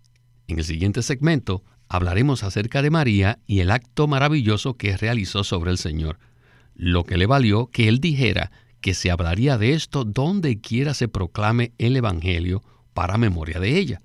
En 0.46 0.58
el 0.58 0.64
siguiente 0.64 1.02
segmento 1.02 1.64
hablaremos 1.88 2.44
acerca 2.44 2.80
de 2.80 2.90
María 2.90 3.40
y 3.48 3.58
el 3.58 3.72
acto 3.72 4.06
maravilloso 4.06 4.76
que 4.76 4.96
realizó 4.96 5.42
sobre 5.42 5.72
el 5.72 5.78
Señor, 5.78 6.20
lo 6.76 7.02
que 7.02 7.16
le 7.16 7.26
valió 7.26 7.66
que 7.72 7.88
él 7.88 7.98
dijera 7.98 8.52
que 8.80 8.94
se 8.94 9.10
hablaría 9.10 9.58
de 9.58 9.72
esto 9.72 10.04
donde 10.04 10.60
quiera 10.60 10.94
se 10.94 11.08
proclame 11.08 11.72
el 11.78 11.96
Evangelio 11.96 12.62
para 12.92 13.18
memoria 13.18 13.58
de 13.58 13.76
ella. 13.76 14.00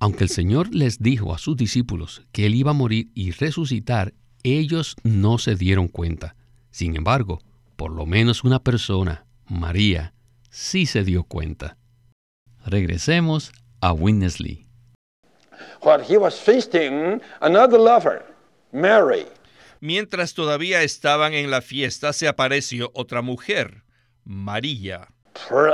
Aunque 0.00 0.24
el 0.24 0.30
Señor 0.30 0.74
les 0.74 0.98
dijo 0.98 1.32
a 1.32 1.38
sus 1.38 1.56
discípulos 1.56 2.22
que 2.32 2.46
él 2.46 2.56
iba 2.56 2.72
a 2.72 2.74
morir 2.74 3.12
y 3.14 3.30
resucitar, 3.30 4.12
ellos 4.42 4.96
no 5.04 5.38
se 5.38 5.54
dieron 5.54 5.86
cuenta. 5.86 6.34
Sin 6.72 6.96
embargo, 6.96 7.40
por 7.76 7.92
lo 7.92 8.06
menos 8.06 8.42
una 8.42 8.58
persona, 8.58 9.24
María, 9.46 10.14
sí 10.50 10.86
se 10.86 11.04
dio 11.04 11.24
cuenta. 11.24 11.76
Regresemos 12.66 13.52
a 13.80 13.92
Witness 13.92 14.40
he 16.02 16.18
was 16.18 16.38
feasting, 16.38 17.20
another 17.40 17.78
lover, 17.78 18.24
Mary. 18.72 19.26
Mientras 19.80 20.34
todavía 20.34 20.82
estaban 20.82 21.32
en 21.32 21.50
la 21.50 21.62
fiesta, 21.62 22.12
se 22.12 22.28
apareció 22.28 22.90
otra 22.94 23.22
mujer, 23.22 23.82
María. 24.24 25.08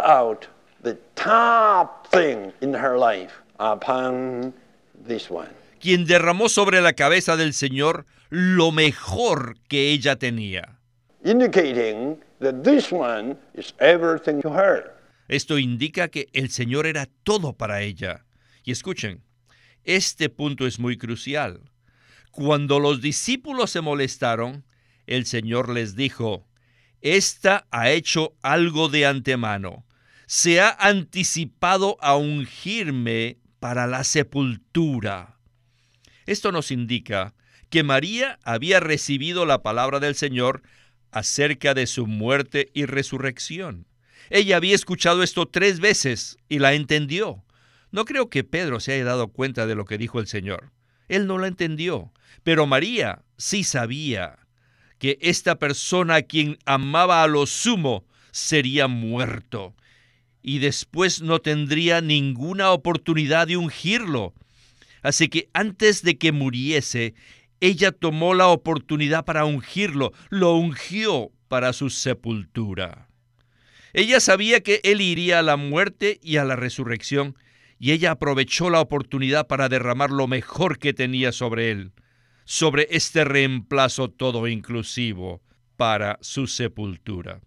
out 0.05 0.47
the 0.83 0.95
top 1.17 2.07
thing 2.11 2.53
in 2.61 2.73
her 2.73 2.97
life 2.97 3.33
upon 3.59 4.55
this 4.95 5.31
one. 5.31 5.49
Quien 5.81 6.07
derramó 6.07 6.49
sobre 6.49 6.81
la 6.81 6.93
cabeza 6.93 7.37
del 7.37 7.53
Señor 7.53 8.07
lo 8.31 8.71
mejor 8.71 9.57
que 9.69 9.91
ella 9.91 10.17
tenía. 10.17 10.79
Indicating 11.25 12.19
that 12.41 12.63
this 12.63 12.93
one 12.93 13.37
is 13.55 13.73
everything 13.81 14.41
to 14.43 14.51
her. 14.51 14.93
Esto 15.29 15.59
indica 15.59 16.09
que 16.09 16.29
el 16.33 16.51
Señor 16.51 16.87
era 16.87 17.07
todo 17.25 17.53
para 17.53 17.83
ella. 17.83 18.25
Y 18.65 18.73
escuchen, 18.73 19.23
este 19.85 20.29
punto 20.29 20.67
es 20.67 20.79
muy 20.79 20.97
crucial. 20.97 21.61
Cuando 22.31 22.79
los 22.81 23.01
discípulos 23.01 23.71
se 23.71 23.81
molestaron, 23.81 24.65
el 25.07 25.27
Señor 25.27 25.69
les 25.69 25.97
dijo, 25.97 26.47
Esta 27.01 27.67
ha 27.71 27.91
hecho 27.91 28.35
algo 28.43 28.89
de 28.89 29.07
antemano. 29.07 29.85
Se 30.27 30.61
ha 30.61 30.71
anticipado 30.71 31.97
a 32.01 32.17
ungirme 32.17 33.39
para 33.61 33.87
la 33.87 34.05
sepultura. 34.05 35.39
Esto 36.27 36.51
nos 36.51 36.71
indica 36.71 37.35
que 37.71 37.85
María 37.85 38.39
había 38.43 38.81
recibido 38.81 39.47
la 39.47 39.63
palabra 39.63 40.01
del 40.01 40.15
Señor 40.15 40.63
acerca 41.17 41.73
de 41.73 41.87
su 41.87 42.07
muerte 42.07 42.71
y 42.75 42.85
resurrección. 42.85 43.87
Ella 44.29 44.59
había 44.59 44.75
escuchado 44.75 45.23
esto 45.23 45.47
tres 45.47 45.81
veces 45.81 46.37
y 46.47 46.59
la 46.59 46.75
entendió. 46.75 47.43
No 47.91 48.05
creo 48.05 48.29
que 48.29 48.45
Pedro 48.45 48.81
se 48.81 48.93
haya 48.93 49.05
dado 49.05 49.29
cuenta 49.29 49.67
de 49.67 49.75
lo 49.75 49.87
que 49.87 49.97
dijo 49.97 50.21
el 50.21 50.27
Señor. 50.27 50.73
Él 51.09 51.27
no 51.27 51.39
lo 51.39 51.47
entendió, 51.47 52.13
pero 52.43 52.67
María 52.67 53.23
sí 53.39 53.65
sabía 53.65 54.41
que 54.99 55.17
esta 55.23 55.59
persona 55.59 56.17
a 56.17 56.23
quien 56.23 56.59
amaba 56.67 57.23
a 57.23 57.29
lo 57.29 57.47
sumo 57.47 58.05
sería 58.31 58.87
muerto 58.87 59.75
y 60.43 60.59
después 60.59 61.23
no 61.23 61.39
tendría 61.39 62.03
ninguna 62.03 62.73
oportunidad 62.73 63.47
de 63.47 63.57
ungirlo. 63.57 64.35
Así 65.03 65.29
que 65.29 65.49
antes 65.55 66.03
de 66.03 66.19
que 66.19 66.33
muriese, 66.33 67.15
ella 67.61 67.93
tomó 67.93 68.35
la 68.35 68.49
oportunidad 68.49 69.25
para 69.25 69.45
ungirlo, 69.45 70.13
lo 70.31 70.55
ungió 70.55 71.31
para 71.49 71.73
su 71.73 71.91
sepultura. 71.91 73.09
Ella 73.93 74.21
sabía 74.21 74.63
que 74.63 74.81
él 74.85 75.01
iría 75.01 75.39
a 75.39 75.43
la 75.43 75.57
muerte 75.57 76.21
y 76.23 76.37
a 76.37 76.45
la 76.45 76.57
resurrección, 76.57 77.37
y 77.79 77.93
ella 77.93 78.13
aprovechó 78.13 78.71
la 78.71 78.81
oportunidad 78.81 79.47
para 79.47 79.69
derramar 79.69 80.11
lo 80.11 80.27
mejor 80.27 80.79
que 80.79 80.93
tenía 80.93 81.33
sobre 81.33 81.71
él, 81.71 81.93
sobre 82.45 82.89
este 82.91 83.25
reemplazo 83.25 84.11
todo 84.11 84.47
inclusivo 84.49 85.43
para 85.77 86.19
su 86.21 86.47
sepultura. 86.47 87.41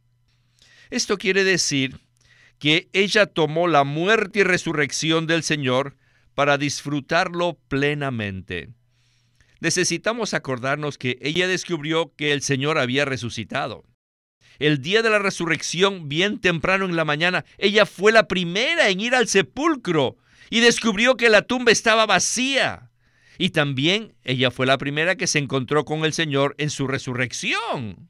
Esto 0.90 1.18
quiere 1.18 1.44
decir 1.44 2.00
que 2.58 2.90
ella 2.94 3.26
tomó 3.26 3.68
la 3.68 3.84
muerte 3.84 4.40
y 4.40 4.44
resurrección 4.44 5.28
del 5.28 5.44
Señor 5.44 5.96
para 6.34 6.58
disfrutarlo 6.58 7.60
plenamente. 7.68 8.70
Necesitamos 9.60 10.34
acordarnos 10.34 10.98
que 10.98 11.18
ella 11.22 11.48
descubrió 11.48 12.14
que 12.16 12.32
el 12.32 12.42
Señor 12.42 12.78
había 12.78 13.06
resucitado. 13.06 13.84
El 14.58 14.82
día 14.82 15.02
de 15.02 15.10
la 15.10 15.20
resurrección, 15.20 16.10
bien 16.10 16.40
temprano 16.40 16.86
en 16.86 16.96
la 16.96 17.06
mañana, 17.06 17.46
ella 17.58 17.86
fue 17.86 18.12
la 18.12 18.28
primera 18.28 18.90
en 18.90 19.00
ir 19.00 19.16
al 19.16 19.28
sepulcro 19.28 20.18
y 20.50 20.60
descubrió 20.60 21.16
que 21.16 21.30
la 21.30 21.44
tumba 21.44 21.72
estaba 21.72 22.06
vacía. 22.06 22.90
Y 23.38 23.52
también 23.52 24.16
ella 24.24 24.52
fue 24.52 24.66
la 24.66 24.78
primera 24.78 25.16
que 25.16 25.28
se 25.28 25.40
encontró 25.40 25.86
con 25.86 26.04
el 26.04 26.12
Señor 26.12 26.56
en 26.58 26.70
su 26.70 26.88
resurrección. 26.88 28.10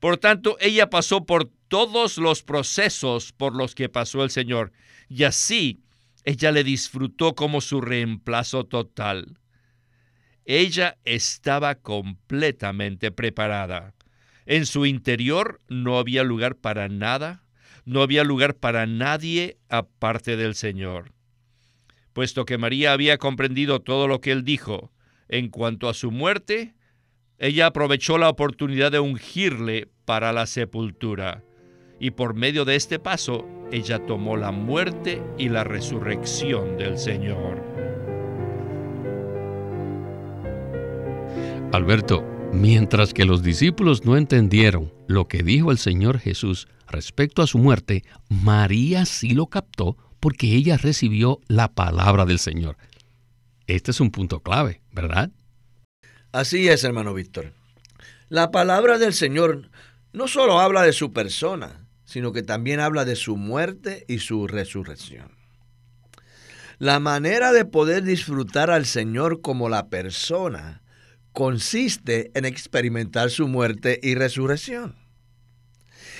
Por 0.00 0.18
tanto, 0.18 0.56
ella 0.60 0.90
pasó 0.90 1.24
por 1.24 1.50
todos 1.68 2.18
los 2.18 2.42
procesos 2.42 3.32
por 3.32 3.54
los 3.54 3.74
que 3.74 3.88
pasó 3.88 4.22
el 4.22 4.30
Señor, 4.30 4.72
y 5.08 5.24
así 5.24 5.80
ella 6.24 6.52
le 6.52 6.62
disfrutó 6.62 7.34
como 7.34 7.60
su 7.60 7.80
reemplazo 7.80 8.64
total. 8.64 9.38
Ella 10.50 10.96
estaba 11.04 11.74
completamente 11.74 13.10
preparada. 13.12 13.92
En 14.46 14.64
su 14.64 14.86
interior 14.86 15.60
no 15.68 15.98
había 15.98 16.24
lugar 16.24 16.56
para 16.56 16.88
nada, 16.88 17.44
no 17.84 18.00
había 18.00 18.24
lugar 18.24 18.54
para 18.54 18.86
nadie 18.86 19.58
aparte 19.68 20.38
del 20.38 20.54
Señor. 20.54 21.12
Puesto 22.14 22.46
que 22.46 22.56
María 22.56 22.94
había 22.94 23.18
comprendido 23.18 23.80
todo 23.80 24.08
lo 24.08 24.22
que 24.22 24.32
él 24.32 24.42
dijo 24.42 24.90
en 25.28 25.50
cuanto 25.50 25.86
a 25.86 25.92
su 25.92 26.10
muerte, 26.10 26.74
ella 27.36 27.66
aprovechó 27.66 28.16
la 28.16 28.30
oportunidad 28.30 28.90
de 28.90 29.00
ungirle 29.00 29.88
para 30.06 30.32
la 30.32 30.46
sepultura. 30.46 31.44
y 32.00 32.12
por 32.12 32.32
medio 32.32 32.64
de 32.64 32.76
este 32.76 32.98
paso 32.98 33.46
ella 33.70 33.98
tomó 33.98 34.38
la 34.38 34.52
muerte 34.52 35.20
y 35.36 35.50
la 35.50 35.64
resurrección 35.64 36.78
del 36.78 36.96
Señor. 36.96 37.67
Alberto, 41.72 42.24
mientras 42.54 43.12
que 43.12 43.26
los 43.26 43.42
discípulos 43.42 44.06
no 44.06 44.16
entendieron 44.16 44.90
lo 45.06 45.28
que 45.28 45.42
dijo 45.42 45.70
el 45.70 45.76
Señor 45.76 46.18
Jesús 46.18 46.66
respecto 46.88 47.42
a 47.42 47.46
su 47.46 47.58
muerte, 47.58 48.04
María 48.30 49.04
sí 49.04 49.34
lo 49.34 49.48
captó 49.48 49.98
porque 50.18 50.54
ella 50.54 50.78
recibió 50.78 51.40
la 51.46 51.74
palabra 51.74 52.24
del 52.24 52.38
Señor. 52.38 52.78
Este 53.66 53.90
es 53.90 54.00
un 54.00 54.10
punto 54.10 54.40
clave, 54.40 54.80
¿verdad? 54.92 55.30
Así 56.32 56.68
es, 56.68 56.84
hermano 56.84 57.12
Víctor. 57.12 57.52
La 58.30 58.50
palabra 58.50 58.96
del 58.96 59.12
Señor 59.12 59.70
no 60.14 60.26
solo 60.26 60.60
habla 60.60 60.82
de 60.82 60.94
su 60.94 61.12
persona, 61.12 61.86
sino 62.06 62.32
que 62.32 62.42
también 62.42 62.80
habla 62.80 63.04
de 63.04 63.14
su 63.14 63.36
muerte 63.36 64.06
y 64.08 64.20
su 64.20 64.46
resurrección. 64.46 65.32
La 66.78 66.98
manera 66.98 67.52
de 67.52 67.66
poder 67.66 68.04
disfrutar 68.04 68.70
al 68.70 68.86
Señor 68.86 69.42
como 69.42 69.68
la 69.68 69.88
persona 69.88 70.80
consiste 71.32 72.30
en 72.34 72.44
experimentar 72.44 73.30
su 73.30 73.48
muerte 73.48 74.00
y 74.02 74.14
resurrección. 74.14 74.96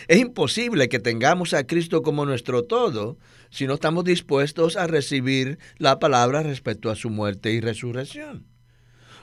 Es 0.07 0.19
imposible 0.19 0.89
que 0.89 1.01
tengamos 1.01 1.53
a 1.55 1.67
Cristo 1.67 2.03
como 2.03 2.25
nuestro 2.25 2.65
todo 2.65 3.19
si 3.51 3.67
no 3.67 3.75
estamos 3.75 4.05
dispuestos 4.05 4.77
a 4.77 4.87
recibir 4.87 5.59
la 5.77 5.99
palabra 5.99 6.43
respecto 6.43 6.91
a 6.91 6.97
su 6.97 7.11
muerte 7.11 7.53
y 7.53 7.61
resurrección, 7.61 8.47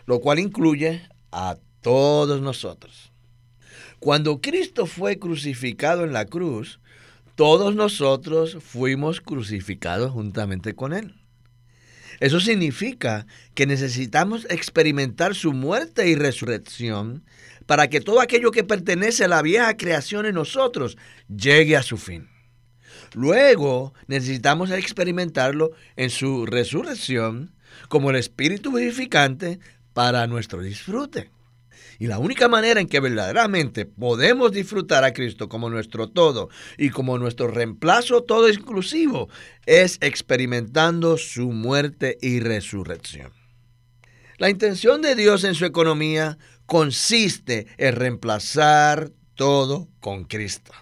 lo 0.05 0.19
cual 0.19 0.39
incluye 0.39 1.07
a 1.31 1.57
todos 1.81 2.41
nosotros. 2.41 3.11
Cuando 3.99 4.41
Cristo 4.41 4.85
fue 4.85 5.17
crucificado 5.17 6.03
en 6.03 6.13
la 6.13 6.25
cruz, 6.25 6.79
todos 7.35 7.75
nosotros 7.75 8.57
fuimos 8.61 9.21
crucificados 9.21 10.11
juntamente 10.11 10.75
con 10.75 10.93
Él. 10.93 11.15
Eso 12.19 12.39
significa 12.39 13.25
que 13.53 13.65
necesitamos 13.65 14.45
experimentar 14.49 15.35
su 15.35 15.53
muerte 15.53 16.07
y 16.07 16.15
resurrección 16.15 17.23
para 17.65 17.89
que 17.89 18.01
todo 18.01 18.21
aquello 18.21 18.51
que 18.51 18.63
pertenece 18.63 19.25
a 19.25 19.27
la 19.27 19.41
vieja 19.41 19.75
creación 19.77 20.25
en 20.25 20.35
nosotros 20.35 20.97
llegue 21.27 21.75
a 21.75 21.83
su 21.83 21.97
fin. 21.97 22.29
Luego 23.13 23.93
necesitamos 24.07 24.71
experimentarlo 24.71 25.71
en 25.95 26.09
su 26.09 26.45
resurrección 26.45 27.55
como 27.89 28.09
el 28.09 28.17
Espíritu 28.17 28.73
vivificante 28.73 29.59
para 29.93 30.27
nuestro 30.27 30.61
disfrute. 30.61 31.34
Y 31.99 32.07
la 32.07 32.19
única 32.19 32.47
manera 32.47 32.81
en 32.81 32.87
que 32.87 32.99
verdaderamente 32.99 33.85
podemos 33.85 34.51
disfrutar 34.51 35.03
a 35.03 35.13
Cristo 35.13 35.49
como 35.49 35.69
nuestro 35.69 36.09
todo 36.09 36.49
y 36.77 36.89
como 36.89 37.17
nuestro 37.17 37.47
reemplazo 37.47 38.23
todo 38.23 38.47
exclusivo 38.47 39.29
es 39.65 39.97
experimentando 40.01 41.17
su 41.17 41.51
muerte 41.51 42.17
y 42.21 42.39
resurrección. 42.39 43.31
La 44.37 44.49
intención 44.49 45.01
de 45.01 45.15
Dios 45.15 45.43
en 45.45 45.55
su 45.55 45.65
economía 45.65 46.37
consiste 46.65 47.67
en 47.77 47.95
reemplazar 47.95 49.11
todo 49.35 49.87
con 49.99 50.25
Cristo. 50.25 50.73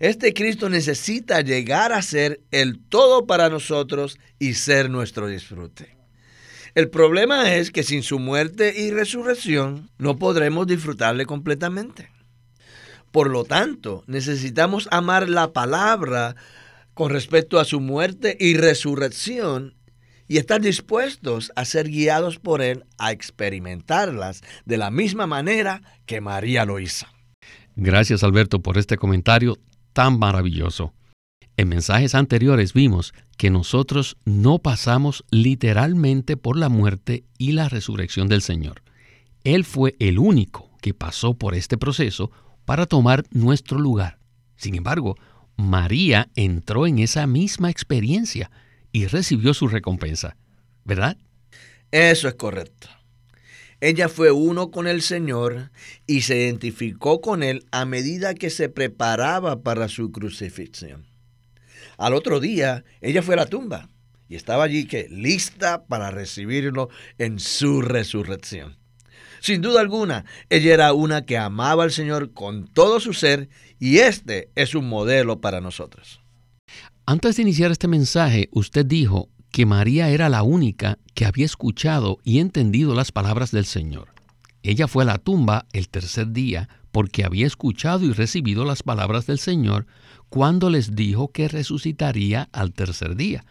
Este 0.00 0.32
Cristo 0.32 0.68
necesita 0.68 1.40
llegar 1.40 1.92
a 1.92 2.02
ser 2.02 2.40
el 2.50 2.80
todo 2.88 3.26
para 3.26 3.48
nosotros 3.48 4.18
y 4.38 4.54
ser 4.54 4.90
nuestro 4.90 5.26
disfrute. 5.26 5.97
El 6.78 6.90
problema 6.90 7.56
es 7.56 7.72
que 7.72 7.82
sin 7.82 8.04
su 8.04 8.20
muerte 8.20 8.72
y 8.80 8.92
resurrección 8.92 9.90
no 9.98 10.16
podremos 10.16 10.64
disfrutarle 10.64 11.26
completamente. 11.26 12.08
Por 13.10 13.30
lo 13.30 13.42
tanto, 13.42 14.04
necesitamos 14.06 14.86
amar 14.92 15.28
la 15.28 15.52
palabra 15.52 16.36
con 16.94 17.10
respecto 17.10 17.58
a 17.58 17.64
su 17.64 17.80
muerte 17.80 18.36
y 18.38 18.54
resurrección 18.56 19.74
y 20.28 20.36
estar 20.36 20.60
dispuestos 20.60 21.50
a 21.56 21.64
ser 21.64 21.88
guiados 21.88 22.38
por 22.38 22.62
Él 22.62 22.84
a 22.96 23.10
experimentarlas 23.10 24.42
de 24.64 24.76
la 24.76 24.92
misma 24.92 25.26
manera 25.26 25.82
que 26.06 26.20
María 26.20 26.64
lo 26.64 26.78
hizo. 26.78 27.06
Gracias 27.74 28.22
Alberto 28.22 28.60
por 28.60 28.78
este 28.78 28.96
comentario 28.98 29.58
tan 29.92 30.16
maravilloso. 30.16 30.94
En 31.58 31.68
mensajes 31.68 32.14
anteriores 32.14 32.72
vimos 32.72 33.12
que 33.36 33.50
nosotros 33.50 34.16
no 34.24 34.60
pasamos 34.60 35.24
literalmente 35.32 36.36
por 36.36 36.56
la 36.56 36.68
muerte 36.68 37.24
y 37.36 37.50
la 37.50 37.68
resurrección 37.68 38.28
del 38.28 38.42
Señor. 38.42 38.84
Él 39.42 39.64
fue 39.64 39.96
el 39.98 40.20
único 40.20 40.70
que 40.80 40.94
pasó 40.94 41.34
por 41.34 41.56
este 41.56 41.76
proceso 41.76 42.30
para 42.64 42.86
tomar 42.86 43.24
nuestro 43.32 43.80
lugar. 43.80 44.20
Sin 44.54 44.76
embargo, 44.76 45.16
María 45.56 46.28
entró 46.36 46.86
en 46.86 47.00
esa 47.00 47.26
misma 47.26 47.70
experiencia 47.70 48.52
y 48.92 49.06
recibió 49.06 49.52
su 49.52 49.66
recompensa, 49.66 50.36
¿verdad? 50.84 51.18
Eso 51.90 52.28
es 52.28 52.34
correcto. 52.34 52.86
Ella 53.80 54.08
fue 54.08 54.30
uno 54.30 54.70
con 54.70 54.86
el 54.86 55.02
Señor 55.02 55.72
y 56.06 56.20
se 56.20 56.36
identificó 56.36 57.20
con 57.20 57.42
Él 57.42 57.66
a 57.72 57.84
medida 57.84 58.34
que 58.34 58.50
se 58.50 58.68
preparaba 58.68 59.62
para 59.62 59.88
su 59.88 60.12
crucifixión. 60.12 61.17
Al 61.98 62.14
otro 62.14 62.38
día, 62.38 62.84
ella 63.00 63.22
fue 63.22 63.34
a 63.34 63.38
la 63.38 63.46
tumba 63.46 63.88
y 64.28 64.36
estaba 64.36 64.62
allí 64.62 64.86
que 64.86 65.08
lista 65.10 65.84
para 65.86 66.12
recibirlo 66.12 66.90
en 67.18 67.40
su 67.40 67.82
resurrección. 67.82 68.76
Sin 69.40 69.62
duda 69.62 69.80
alguna, 69.80 70.24
ella 70.48 70.74
era 70.74 70.92
una 70.92 71.26
que 71.26 71.36
amaba 71.36 71.82
al 71.82 71.90
Señor 71.90 72.32
con 72.32 72.68
todo 72.68 73.00
su 73.00 73.14
ser 73.14 73.48
y 73.80 73.98
este 73.98 74.50
es 74.54 74.76
un 74.76 74.88
modelo 74.88 75.40
para 75.40 75.60
nosotros. 75.60 76.20
Antes 77.04 77.36
de 77.36 77.42
iniciar 77.42 77.72
este 77.72 77.88
mensaje, 77.88 78.48
usted 78.52 78.86
dijo 78.86 79.28
que 79.50 79.66
María 79.66 80.10
era 80.10 80.28
la 80.28 80.44
única 80.44 80.98
que 81.14 81.24
había 81.24 81.46
escuchado 81.46 82.18
y 82.22 82.38
entendido 82.38 82.94
las 82.94 83.10
palabras 83.10 83.50
del 83.50 83.64
Señor. 83.64 84.14
Ella 84.62 84.86
fue 84.86 85.02
a 85.02 85.06
la 85.06 85.18
tumba 85.18 85.66
el 85.72 85.88
tercer 85.88 86.30
día 86.30 86.68
porque 86.92 87.24
había 87.24 87.46
escuchado 87.46 88.04
y 88.04 88.12
recibido 88.12 88.64
las 88.64 88.82
palabras 88.82 89.26
del 89.26 89.38
Señor 89.38 89.86
cuando 90.28 90.70
les 90.70 90.94
dijo 90.94 91.32
que 91.32 91.48
resucitaría 91.48 92.48
al 92.52 92.72
tercer 92.72 93.16
día. 93.16 93.44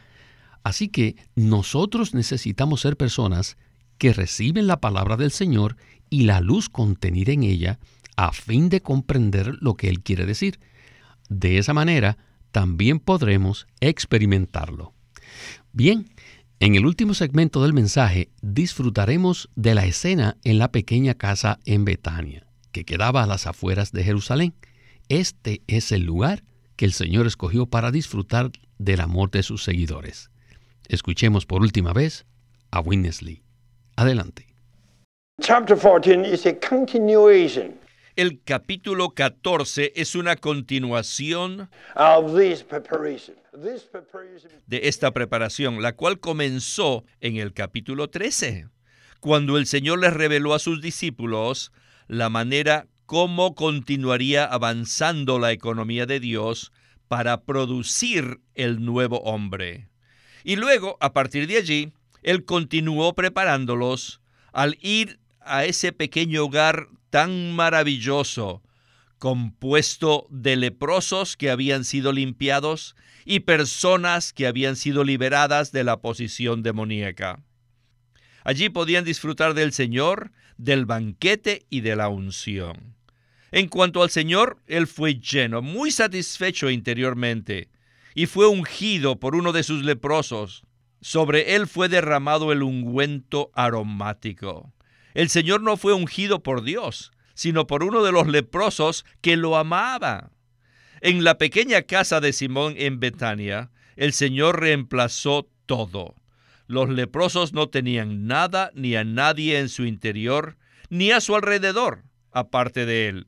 Así 0.63 0.89
que 0.89 1.15
nosotros 1.35 2.13
necesitamos 2.13 2.81
ser 2.81 2.97
personas 2.97 3.57
que 3.97 4.13
reciben 4.13 4.67
la 4.67 4.79
palabra 4.79 5.17
del 5.17 5.31
Señor 5.31 5.77
y 6.09 6.23
la 6.23 6.41
luz 6.41 6.69
contenida 6.69 7.31
en 7.31 7.43
ella 7.43 7.79
a 8.15 8.31
fin 8.31 8.69
de 8.69 8.81
comprender 8.81 9.55
lo 9.61 9.75
que 9.75 9.89
Él 9.89 10.01
quiere 10.01 10.25
decir. 10.25 10.59
De 11.29 11.57
esa 11.57 11.73
manera, 11.73 12.17
también 12.51 12.99
podremos 12.99 13.67
experimentarlo. 13.79 14.93
Bien, 15.71 16.09
en 16.59 16.75
el 16.75 16.87
último 16.87 17.13
segmento 17.13 17.61
del 17.61 17.73
mensaje 17.73 18.31
disfrutaremos 18.41 19.49
de 19.55 19.75
la 19.75 19.85
escena 19.85 20.37
en 20.43 20.57
la 20.57 20.71
pequeña 20.71 21.13
casa 21.13 21.59
en 21.65 21.85
Betania, 21.85 22.46
que 22.77 22.85
quedaba 22.85 23.23
a 23.23 23.27
las 23.27 23.47
afueras 23.47 23.91
de 23.91 24.03
Jerusalén. 24.03 24.53
Este 25.09 25.63
es 25.65 25.91
el 25.91 26.03
lugar 26.03 26.43
que 26.75 26.85
el 26.85 26.93
Señor 26.93 27.25
escogió 27.25 27.65
para 27.65 27.89
disfrutar 27.89 28.51
del 28.77 29.01
amor 29.01 29.31
de 29.31 29.41
sus 29.41 29.63
seguidores. 29.63 30.29
Escuchemos 30.87 31.47
por 31.47 31.63
última 31.63 31.91
vez 31.91 32.27
a 32.69 32.81
Winnesley. 32.81 33.41
Adelante. 33.95 34.45
El 38.15 38.43
capítulo 38.43 39.09
14 39.09 39.93
es 39.95 40.13
una 40.13 40.35
continuación 40.35 41.71
de 44.67 44.81
esta 44.83 45.11
preparación, 45.13 45.81
la 45.81 45.93
cual 45.93 46.19
comenzó 46.19 47.05
en 47.21 47.37
el 47.37 47.53
capítulo 47.53 48.07
13, 48.11 48.67
cuando 49.19 49.57
el 49.57 49.65
Señor 49.65 49.97
les 49.97 50.13
reveló 50.13 50.53
a 50.53 50.59
sus 50.59 50.79
discípulos 50.79 51.71
la 52.07 52.29
manera 52.29 52.87
cómo 53.05 53.55
continuaría 53.55 54.45
avanzando 54.45 55.39
la 55.39 55.51
economía 55.51 56.05
de 56.05 56.19
Dios 56.19 56.71
para 57.07 57.41
producir 57.41 58.39
el 58.55 58.83
nuevo 58.83 59.21
hombre. 59.21 59.89
Y 60.43 60.55
luego, 60.55 60.97
a 60.99 61.13
partir 61.13 61.47
de 61.47 61.57
allí, 61.57 61.93
Él 62.21 62.45
continuó 62.45 63.13
preparándolos 63.15 64.21
al 64.51 64.77
ir 64.81 65.19
a 65.39 65.65
ese 65.65 65.93
pequeño 65.93 66.45
hogar 66.45 66.87
tan 67.09 67.53
maravilloso, 67.53 68.61
compuesto 69.19 70.27
de 70.29 70.55
leprosos 70.57 71.37
que 71.37 71.49
habían 71.49 71.85
sido 71.85 72.11
limpiados 72.11 72.95
y 73.25 73.41
personas 73.41 74.33
que 74.33 74.47
habían 74.47 74.75
sido 74.75 75.03
liberadas 75.03 75.71
de 75.71 75.83
la 75.83 75.97
posición 75.97 76.63
demoníaca. 76.63 77.41
Allí 78.43 78.69
podían 78.69 79.03
disfrutar 79.03 79.53
del 79.53 79.73
Señor, 79.73 80.31
del 80.57 80.85
banquete 80.85 81.65
y 81.69 81.81
de 81.81 81.95
la 81.95 82.09
unción. 82.09 82.95
En 83.51 83.67
cuanto 83.67 84.03
al 84.03 84.09
Señor, 84.09 84.57
Él 84.67 84.87
fue 84.87 85.15
lleno, 85.15 85.61
muy 85.61 85.91
satisfecho 85.91 86.69
interiormente, 86.69 87.69
y 88.13 88.25
fue 88.25 88.47
ungido 88.47 89.19
por 89.19 89.35
uno 89.35 89.53
de 89.53 89.63
sus 89.63 89.83
leprosos. 89.83 90.63
Sobre 91.01 91.55
Él 91.55 91.67
fue 91.67 91.87
derramado 91.87 92.51
el 92.51 92.63
ungüento 92.63 93.51
aromático. 93.53 94.73
El 95.13 95.29
Señor 95.29 95.61
no 95.61 95.77
fue 95.77 95.93
ungido 95.93 96.43
por 96.43 96.63
Dios, 96.63 97.11
sino 97.33 97.67
por 97.67 97.83
uno 97.83 98.03
de 98.03 98.11
los 98.11 98.27
leprosos 98.27 99.05
que 99.21 99.37
lo 99.37 99.55
amaba. 99.55 100.31
En 101.01 101.23
la 101.23 101.37
pequeña 101.37 101.83
casa 101.83 102.19
de 102.19 102.33
Simón 102.33 102.73
en 102.77 102.99
Betania, 102.99 103.69
el 103.95 104.13
Señor 104.13 104.59
reemplazó 104.59 105.47
todo. 105.65 106.15
Los 106.67 106.89
leprosos 106.89 107.53
no 107.53 107.69
tenían 107.69 108.27
nada 108.27 108.71
ni 108.73 108.95
a 108.95 109.03
nadie 109.03 109.59
en 109.59 109.69
su 109.69 109.85
interior, 109.85 110.57
ni 110.89 111.11
a 111.11 111.21
su 111.21 111.35
alrededor, 111.35 112.03
aparte 112.31 112.85
de 112.85 113.07
él. 113.07 113.27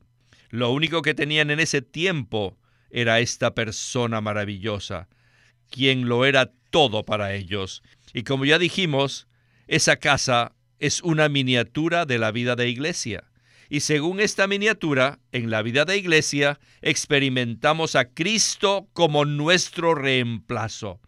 Lo 0.50 0.70
único 0.70 1.02
que 1.02 1.14
tenían 1.14 1.50
en 1.50 1.60
ese 1.60 1.80
tiempo 1.80 2.58
era 2.90 3.20
esta 3.20 3.54
persona 3.54 4.20
maravillosa, 4.20 5.08
quien 5.70 6.08
lo 6.08 6.26
era 6.26 6.52
todo 6.70 7.04
para 7.04 7.34
ellos. 7.34 7.82
Y 8.12 8.24
como 8.24 8.44
ya 8.44 8.58
dijimos, 8.58 9.28
esa 9.68 9.96
casa 9.96 10.52
es 10.78 11.02
una 11.02 11.28
miniatura 11.28 12.04
de 12.04 12.18
la 12.18 12.32
vida 12.32 12.56
de 12.56 12.68
iglesia. 12.68 13.24
Y 13.68 13.80
según 13.80 14.18
esta 14.18 14.48
miniatura, 14.48 15.20
en 15.30 15.48
la 15.48 15.62
vida 15.62 15.84
de 15.84 15.96
iglesia 15.96 16.58
experimentamos 16.82 17.94
a 17.94 18.06
Cristo 18.06 18.88
como 18.92 19.24
nuestro 19.24 19.94
reemplazo. 19.94 21.00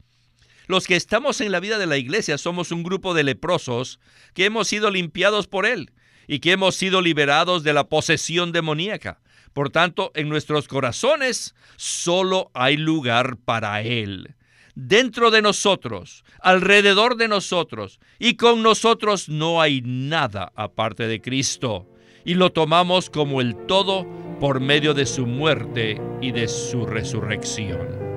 Los 0.66 0.86
que 0.86 0.96
estamos 0.96 1.40
en 1.40 1.52
la 1.52 1.60
vida 1.60 1.78
de 1.78 1.86
la 1.86 1.96
iglesia 1.96 2.38
somos 2.38 2.70
un 2.70 2.82
grupo 2.82 3.14
de 3.14 3.24
leprosos 3.24 3.98
que 4.34 4.44
hemos 4.44 4.68
sido 4.68 4.90
limpiados 4.90 5.46
por 5.46 5.66
Él 5.66 5.92
y 6.26 6.38
que 6.38 6.52
hemos 6.52 6.76
sido 6.76 7.00
liberados 7.00 7.64
de 7.64 7.72
la 7.72 7.88
posesión 7.88 8.52
demoníaca. 8.52 9.20
Por 9.52 9.70
tanto, 9.70 10.12
en 10.14 10.28
nuestros 10.28 10.68
corazones 10.68 11.54
solo 11.76 12.50
hay 12.54 12.76
lugar 12.76 13.36
para 13.36 13.82
Él. 13.82 14.34
Dentro 14.74 15.30
de 15.30 15.42
nosotros, 15.42 16.24
alrededor 16.40 17.16
de 17.16 17.28
nosotros 17.28 18.00
y 18.18 18.36
con 18.36 18.62
nosotros 18.62 19.28
no 19.28 19.60
hay 19.60 19.82
nada 19.84 20.52
aparte 20.54 21.06
de 21.06 21.20
Cristo 21.20 21.88
y 22.24 22.34
lo 22.34 22.52
tomamos 22.52 23.10
como 23.10 23.40
el 23.40 23.54
todo 23.66 24.06
por 24.40 24.60
medio 24.60 24.94
de 24.94 25.04
su 25.04 25.26
muerte 25.26 26.00
y 26.22 26.32
de 26.32 26.48
su 26.48 26.86
resurrección. 26.86 28.11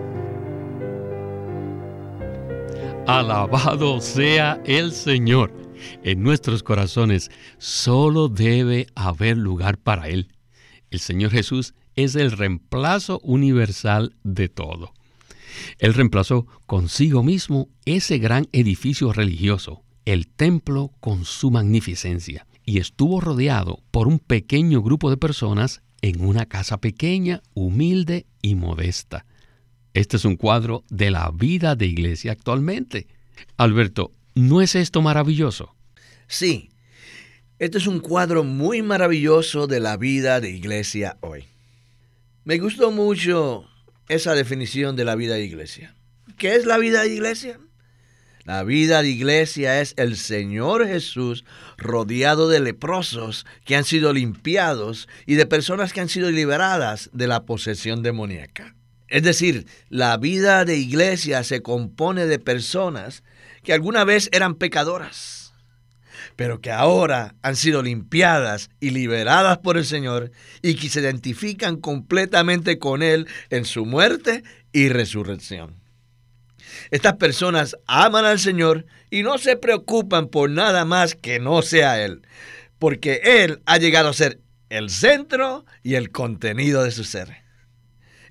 Alabado 3.07 4.01
sea 4.01 4.59
el 4.65 4.91
Señor. 4.91 5.53
En 6.03 6.23
nuestros 6.23 6.63
corazones 6.63 7.29
solo 7.59 8.29
debe 8.29 8.87
haber 8.95 9.37
lugar 9.37 9.77
para 9.77 10.07
Él. 10.07 10.29
El 10.89 10.99
Señor 10.99 11.29
Jesús 11.29 11.75
es 11.95 12.15
el 12.15 12.31
reemplazo 12.31 13.19
universal 13.19 14.15
de 14.23 14.49
todo. 14.49 14.91
Él 15.77 15.93
reemplazó 15.93 16.47
consigo 16.65 17.21
mismo 17.21 17.69
ese 17.85 18.17
gran 18.17 18.47
edificio 18.51 19.13
religioso, 19.13 19.83
el 20.05 20.27
templo 20.27 20.91
con 20.99 21.25
su 21.25 21.51
magnificencia 21.51 22.47
y 22.65 22.79
estuvo 22.79 23.21
rodeado 23.21 23.83
por 23.91 24.07
un 24.07 24.17
pequeño 24.17 24.81
grupo 24.81 25.11
de 25.11 25.17
personas 25.17 25.83
en 26.01 26.25
una 26.25 26.47
casa 26.47 26.81
pequeña, 26.81 27.43
humilde 27.53 28.25
y 28.41 28.55
modesta. 28.55 29.27
Este 29.95 30.17
es 30.17 30.25
un 30.25 30.35
cuadro 30.35 30.83
de 30.89 31.09
la 31.09 31.31
vida 31.31 31.77
de 31.77 31.85
iglesia 31.85 32.33
actualmente. 32.33 33.07
Alberto, 33.55 34.11
¿no 34.33 34.61
es 34.61 34.75
esto 34.75 35.01
maravilloso? 35.01 35.73
Sí, 36.27 36.69
este 37.59 37.77
es 37.77 37.87
un 37.87 38.01
cuadro 38.01 38.43
muy 38.43 38.81
maravilloso 38.81 39.67
de 39.67 39.79
la 39.79 39.95
vida 39.95 40.41
de 40.41 40.49
iglesia 40.49 41.17
hoy. 41.21 41.45
Me 42.43 42.57
gustó 42.57 42.91
mucho 42.91 43.69
esa 44.09 44.33
definición 44.33 44.97
de 44.97 45.05
la 45.05 45.15
vida 45.15 45.35
de 45.35 45.45
iglesia. 45.45 45.95
¿Qué 46.37 46.55
es 46.55 46.65
la 46.65 46.77
vida 46.77 47.03
de 47.03 47.13
iglesia? 47.13 47.57
La 48.43 48.63
vida 48.63 49.01
de 49.01 49.07
iglesia 49.07 49.79
es 49.79 49.93
el 49.95 50.17
Señor 50.17 50.85
Jesús 50.85 51.45
rodeado 51.77 52.49
de 52.49 52.59
leprosos 52.59 53.45
que 53.63 53.77
han 53.77 53.85
sido 53.85 54.11
limpiados 54.11 55.07
y 55.25 55.35
de 55.35 55.45
personas 55.45 55.93
que 55.93 56.01
han 56.01 56.09
sido 56.09 56.31
liberadas 56.31 57.09
de 57.13 57.27
la 57.27 57.45
posesión 57.45 58.03
demoníaca. 58.03 58.74
Es 59.07 59.23
decir, 59.23 59.67
la 59.89 60.17
vida 60.17 60.65
de 60.65 60.77
iglesia 60.77 61.43
se 61.43 61.61
compone 61.61 62.25
de 62.25 62.39
personas 62.39 63.23
que 63.63 63.73
alguna 63.73 64.03
vez 64.03 64.29
eran 64.31 64.55
pecadoras, 64.55 65.53
pero 66.35 66.59
que 66.59 66.71
ahora 66.71 67.35
han 67.41 67.55
sido 67.55 67.83
limpiadas 67.83 68.69
y 68.79 68.89
liberadas 68.91 69.59
por 69.59 69.77
el 69.77 69.85
Señor 69.85 70.31
y 70.61 70.75
que 70.75 70.89
se 70.89 71.01
identifican 71.01 71.77
completamente 71.77 72.79
con 72.79 73.03
Él 73.03 73.27
en 73.49 73.65
su 73.65 73.85
muerte 73.85 74.43
y 74.71 74.89
resurrección. 74.89 75.75
Estas 76.91 77.13
personas 77.13 77.77
aman 77.87 78.25
al 78.25 78.39
Señor 78.39 78.85
y 79.09 79.23
no 79.23 79.37
se 79.37 79.55
preocupan 79.55 80.27
por 80.27 80.49
nada 80.49 80.83
más 80.83 81.15
que 81.15 81.39
no 81.39 81.61
sea 81.61 82.03
Él, 82.03 82.21
porque 82.79 83.21
Él 83.23 83.61
ha 83.65 83.77
llegado 83.77 84.09
a 84.09 84.13
ser 84.13 84.41
el 84.69 84.89
centro 84.89 85.65
y 85.83 85.95
el 85.95 86.11
contenido 86.11 86.83
de 86.83 86.91
su 86.91 87.03
ser. 87.03 87.44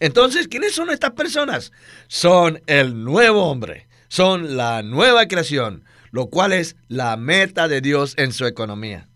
Entonces, 0.04 0.48
¿quiénes 0.48 0.74
son 0.74 0.90
estas 0.90 1.12
personas? 1.12 1.72
Son 2.08 2.60
el 2.66 3.04
nuevo 3.04 3.46
hombre, 3.46 3.88
son 4.08 4.54
la 4.54 4.82
nueva 4.82 5.28
creación, 5.28 5.82
lo 6.10 6.26
cual 6.26 6.52
es 6.52 6.76
la 6.88 7.16
meta 7.16 7.68
de 7.68 7.80
Dios 7.80 8.12
en 8.18 8.34
su 8.34 8.44
economía. 8.44 9.08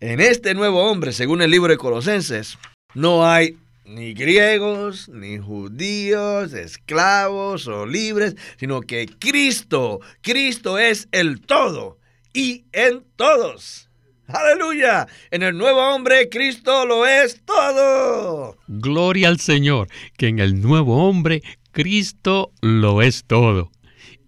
En 0.00 0.20
este 0.20 0.54
nuevo 0.54 0.90
hombre, 0.90 1.12
según 1.12 1.42
el 1.42 1.50
libro 1.50 1.70
de 1.70 1.76
Colosenses, 1.76 2.56
no 2.94 3.28
hay 3.28 3.58
ni 3.84 4.14
griegos, 4.14 5.10
ni 5.10 5.36
judíos, 5.36 6.54
esclavos 6.54 7.66
o 7.66 7.84
libres, 7.84 8.36
sino 8.56 8.80
que 8.80 9.04
Cristo, 9.06 10.00
Cristo 10.22 10.78
es 10.78 11.08
el 11.12 11.42
todo 11.42 11.98
y 12.32 12.64
en 12.72 13.04
todos. 13.16 13.90
Aleluya. 14.26 15.06
En 15.30 15.42
el 15.42 15.56
nuevo 15.56 15.80
hombre 15.94 16.28
Cristo 16.28 16.86
lo 16.86 17.06
es 17.06 17.42
todo. 17.44 18.56
Gloria 18.68 19.28
al 19.28 19.38
Señor, 19.40 19.88
que 20.16 20.28
en 20.28 20.38
el 20.38 20.60
nuevo 20.60 21.06
hombre 21.06 21.42
Cristo 21.72 22.52
lo 22.60 23.02
es 23.02 23.24
todo. 23.24 23.70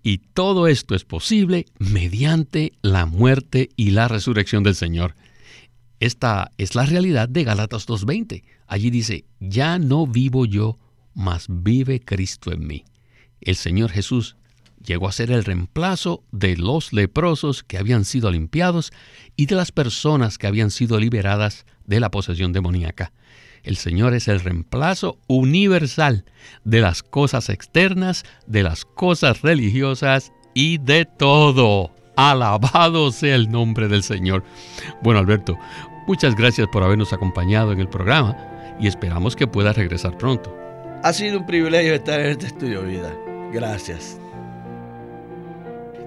Y 0.02 0.18
todo 0.18 0.68
esto 0.68 0.94
es 0.94 1.04
posible 1.04 1.66
mediante 1.78 2.72
la 2.82 3.06
muerte 3.06 3.70
y 3.76 3.90
la 3.90 4.06
resurrección 4.06 4.62
del 4.62 4.74
Señor. 4.74 5.14
Esta 5.98 6.50
es 6.58 6.74
la 6.74 6.84
realidad 6.84 7.28
de 7.28 7.44
Galatas 7.44 7.88
2.20. 7.88 8.44
Allí 8.66 8.90
dice, 8.90 9.24
ya 9.40 9.78
no 9.78 10.06
vivo 10.06 10.44
yo, 10.44 10.78
mas 11.14 11.46
vive 11.48 12.00
Cristo 12.00 12.52
en 12.52 12.66
mí. 12.66 12.84
El 13.40 13.56
Señor 13.56 13.90
Jesús 13.90 14.36
llegó 14.86 15.08
a 15.08 15.12
ser 15.12 15.30
el 15.30 15.44
reemplazo 15.44 16.22
de 16.32 16.56
los 16.56 16.92
leprosos 16.92 17.62
que 17.62 17.76
habían 17.76 18.04
sido 18.04 18.30
limpiados 18.30 18.92
y 19.36 19.46
de 19.46 19.56
las 19.56 19.72
personas 19.72 20.38
que 20.38 20.46
habían 20.46 20.70
sido 20.70 20.98
liberadas 20.98 21.66
de 21.84 22.00
la 22.00 22.10
posesión 22.10 22.52
demoníaca. 22.52 23.12
El 23.62 23.76
Señor 23.76 24.14
es 24.14 24.28
el 24.28 24.40
reemplazo 24.40 25.18
universal 25.26 26.24
de 26.64 26.80
las 26.80 27.02
cosas 27.02 27.48
externas, 27.48 28.22
de 28.46 28.62
las 28.62 28.84
cosas 28.84 29.42
religiosas 29.42 30.32
y 30.54 30.78
de 30.78 31.04
todo. 31.04 31.90
Alabado 32.16 33.10
sea 33.10 33.34
el 33.34 33.50
nombre 33.50 33.88
del 33.88 34.04
Señor. 34.04 34.44
Bueno, 35.02 35.18
Alberto, 35.18 35.58
muchas 36.06 36.36
gracias 36.36 36.68
por 36.72 36.84
habernos 36.84 37.12
acompañado 37.12 37.72
en 37.72 37.80
el 37.80 37.88
programa 37.88 38.36
y 38.78 38.86
esperamos 38.86 39.34
que 39.34 39.48
pueda 39.48 39.72
regresar 39.72 40.16
pronto. 40.16 40.56
Ha 41.02 41.12
sido 41.12 41.40
un 41.40 41.46
privilegio 41.46 41.94
estar 41.94 42.20
en 42.20 42.30
este 42.30 42.46
estudio 42.46 42.82
vida. 42.82 43.12
Gracias. 43.52 44.18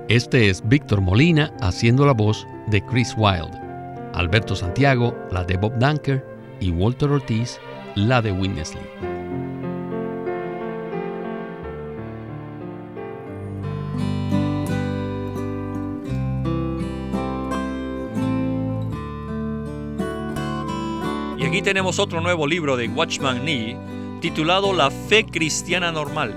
Este 0.10 0.50
es 0.50 0.68
Víctor 0.68 1.02
Molina 1.02 1.54
haciendo 1.62 2.04
la 2.04 2.14
voz 2.14 2.48
de 2.66 2.84
Chris 2.84 3.14
Wilde, 3.16 3.56
Alberto 4.16 4.56
Santiago, 4.56 5.16
la 5.32 5.44
de 5.44 5.56
Bob 5.56 5.78
Dunker 5.78 6.26
y 6.60 6.72
Walter 6.72 7.12
Ortiz, 7.12 7.60
la 7.94 8.20
de 8.20 8.32
Winnesley. 8.32 8.82
aquí 21.46 21.62
tenemos 21.64 22.00
otro 22.00 22.22
nuevo 22.22 22.48
libro 22.48 22.78
de 22.78 22.88
Watchman 22.88 23.44
Nee 23.46 23.78
titulado 24.22 24.74
La 24.74 24.90
fe 24.90 25.26
cristiana 25.26 25.92
normal. 25.92 26.34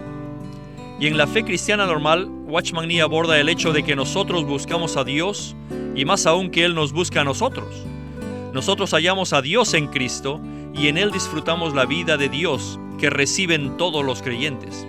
Y 1.00 1.06
en 1.06 1.16
la 1.16 1.26
fe 1.26 1.42
cristiana 1.42 1.87
normal, 1.87 2.41
Watchman 2.52 2.86
Nee 2.86 3.00
aborda 3.00 3.40
el 3.40 3.48
hecho 3.48 3.72
de 3.72 3.82
que 3.82 3.96
nosotros 3.96 4.44
buscamos 4.44 4.98
a 4.98 5.04
Dios 5.04 5.56
y 5.96 6.04
más 6.04 6.26
aún 6.26 6.50
que 6.50 6.66
Él 6.66 6.74
nos 6.74 6.92
busca 6.92 7.22
a 7.22 7.24
nosotros. 7.24 7.86
Nosotros 8.52 8.90
hallamos 8.90 9.32
a 9.32 9.40
Dios 9.40 9.72
en 9.72 9.86
Cristo 9.86 10.38
y 10.74 10.88
en 10.88 10.98
Él 10.98 11.12
disfrutamos 11.12 11.72
la 11.72 11.86
vida 11.86 12.18
de 12.18 12.28
Dios 12.28 12.78
que 12.98 13.08
reciben 13.08 13.78
todos 13.78 14.04
los 14.04 14.20
creyentes. 14.20 14.86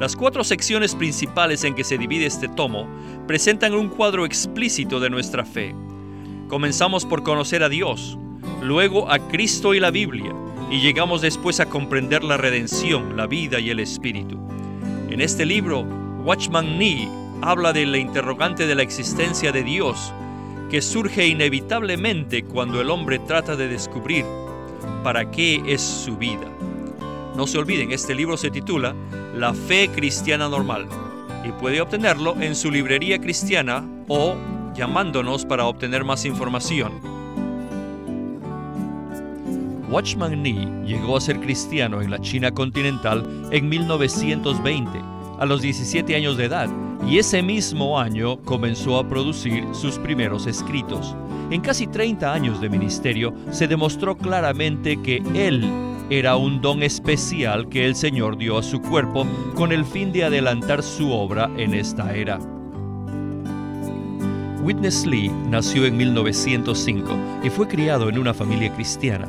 Las 0.00 0.16
cuatro 0.16 0.42
secciones 0.42 0.94
principales 0.94 1.64
en 1.64 1.74
que 1.74 1.84
se 1.84 1.98
divide 1.98 2.24
este 2.24 2.48
tomo 2.48 2.88
presentan 3.26 3.74
un 3.74 3.90
cuadro 3.90 4.24
explícito 4.24 4.98
de 4.98 5.10
nuestra 5.10 5.44
fe. 5.44 5.74
Comenzamos 6.48 7.04
por 7.04 7.22
conocer 7.22 7.62
a 7.62 7.68
Dios, 7.68 8.16
luego 8.62 9.12
a 9.12 9.18
Cristo 9.18 9.74
y 9.74 9.80
la 9.80 9.90
Biblia, 9.90 10.34
y 10.70 10.80
llegamos 10.80 11.20
después 11.20 11.60
a 11.60 11.66
comprender 11.66 12.24
la 12.24 12.38
redención, 12.38 13.18
la 13.18 13.26
vida 13.26 13.60
y 13.60 13.68
el 13.68 13.80
espíritu. 13.80 14.38
En 15.10 15.20
este 15.20 15.44
libro, 15.44 16.05
Watchman 16.26 16.76
Nee 16.76 17.08
habla 17.40 17.72
de 17.72 17.86
la 17.86 17.98
interrogante 17.98 18.66
de 18.66 18.74
la 18.74 18.82
existencia 18.82 19.52
de 19.52 19.62
Dios, 19.62 20.12
que 20.68 20.82
surge 20.82 21.28
inevitablemente 21.28 22.42
cuando 22.42 22.80
el 22.80 22.90
hombre 22.90 23.20
trata 23.20 23.54
de 23.54 23.68
descubrir 23.68 24.24
para 25.04 25.30
qué 25.30 25.62
es 25.68 25.80
su 25.80 26.16
vida. 26.16 26.48
No 27.36 27.46
se 27.46 27.58
olviden, 27.58 27.92
este 27.92 28.12
libro 28.12 28.36
se 28.36 28.50
titula 28.50 28.92
La 29.36 29.54
Fe 29.54 29.88
Cristiana 29.88 30.48
Normal 30.48 30.88
y 31.44 31.52
puede 31.52 31.80
obtenerlo 31.80 32.34
en 32.40 32.56
su 32.56 32.72
librería 32.72 33.20
cristiana 33.20 33.84
o 34.08 34.34
llamándonos 34.74 35.44
para 35.46 35.66
obtener 35.66 36.02
más 36.02 36.24
información. 36.24 36.90
Watchman 39.88 40.42
Nee 40.42 40.66
llegó 40.84 41.16
a 41.16 41.20
ser 41.20 41.38
cristiano 41.38 42.02
en 42.02 42.10
la 42.10 42.18
China 42.18 42.50
continental 42.50 43.48
en 43.52 43.68
1920, 43.68 45.15
a 45.38 45.46
los 45.46 45.62
17 45.62 46.14
años 46.16 46.36
de 46.36 46.44
edad, 46.44 46.68
y 47.06 47.18
ese 47.18 47.42
mismo 47.42 47.98
año 47.98 48.38
comenzó 48.42 48.98
a 48.98 49.08
producir 49.08 49.64
sus 49.72 49.98
primeros 49.98 50.46
escritos. 50.46 51.14
En 51.50 51.60
casi 51.60 51.86
30 51.86 52.32
años 52.32 52.60
de 52.60 52.68
ministerio 52.68 53.32
se 53.50 53.68
demostró 53.68 54.16
claramente 54.16 55.00
que 55.00 55.22
él 55.34 55.70
era 56.10 56.36
un 56.36 56.60
don 56.60 56.82
especial 56.82 57.68
que 57.68 57.84
el 57.84 57.94
Señor 57.94 58.36
dio 58.36 58.58
a 58.58 58.62
su 58.62 58.80
cuerpo 58.80 59.26
con 59.54 59.72
el 59.72 59.84
fin 59.84 60.12
de 60.12 60.24
adelantar 60.24 60.82
su 60.82 61.10
obra 61.10 61.50
en 61.56 61.74
esta 61.74 62.14
era. 62.14 62.38
Witness 64.62 65.06
Lee 65.06 65.30
nació 65.48 65.84
en 65.86 65.96
1905 65.96 67.16
y 67.44 67.50
fue 67.50 67.68
criado 67.68 68.08
en 68.08 68.18
una 68.18 68.34
familia 68.34 68.72
cristiana. 68.74 69.28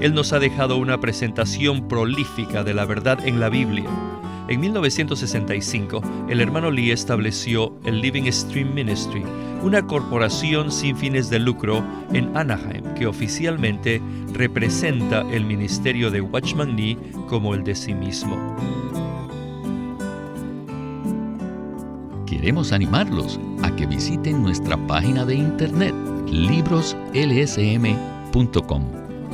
Él 0.00 0.14
nos 0.14 0.32
ha 0.32 0.38
dejado 0.38 0.76
una 0.76 1.00
presentación 1.00 1.88
prolífica 1.88 2.62
de 2.62 2.74
la 2.74 2.84
verdad 2.84 3.18
en 3.26 3.40
la 3.40 3.48
Biblia. 3.48 3.90
En 4.48 4.60
1965, 4.60 6.00
el 6.28 6.40
hermano 6.40 6.70
Lee 6.70 6.92
estableció 6.92 7.76
el 7.84 8.00
Living 8.00 8.30
Stream 8.30 8.72
Ministry, 8.74 9.24
una 9.62 9.84
corporación 9.86 10.70
sin 10.70 10.96
fines 10.96 11.28
de 11.30 11.40
lucro 11.40 11.82
en 12.12 12.36
Anaheim 12.36 12.84
que 12.94 13.08
oficialmente 13.08 14.00
representa 14.32 15.22
el 15.32 15.44
ministerio 15.44 16.12
de 16.12 16.20
Watchman 16.20 16.76
Nee 16.76 16.96
como 17.28 17.54
el 17.54 17.64
de 17.64 17.74
sí 17.74 17.92
mismo. 17.94 18.56
Queremos 22.26 22.70
animarlos 22.72 23.40
a 23.62 23.74
que 23.74 23.86
visiten 23.86 24.42
nuestra 24.42 24.76
página 24.86 25.24
de 25.24 25.36
internet 25.36 25.94
libroslsm.com. 26.30 29.05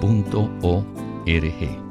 Punto 0.00 0.48
O 0.62 0.82
R 1.26 1.50
G 1.50 1.89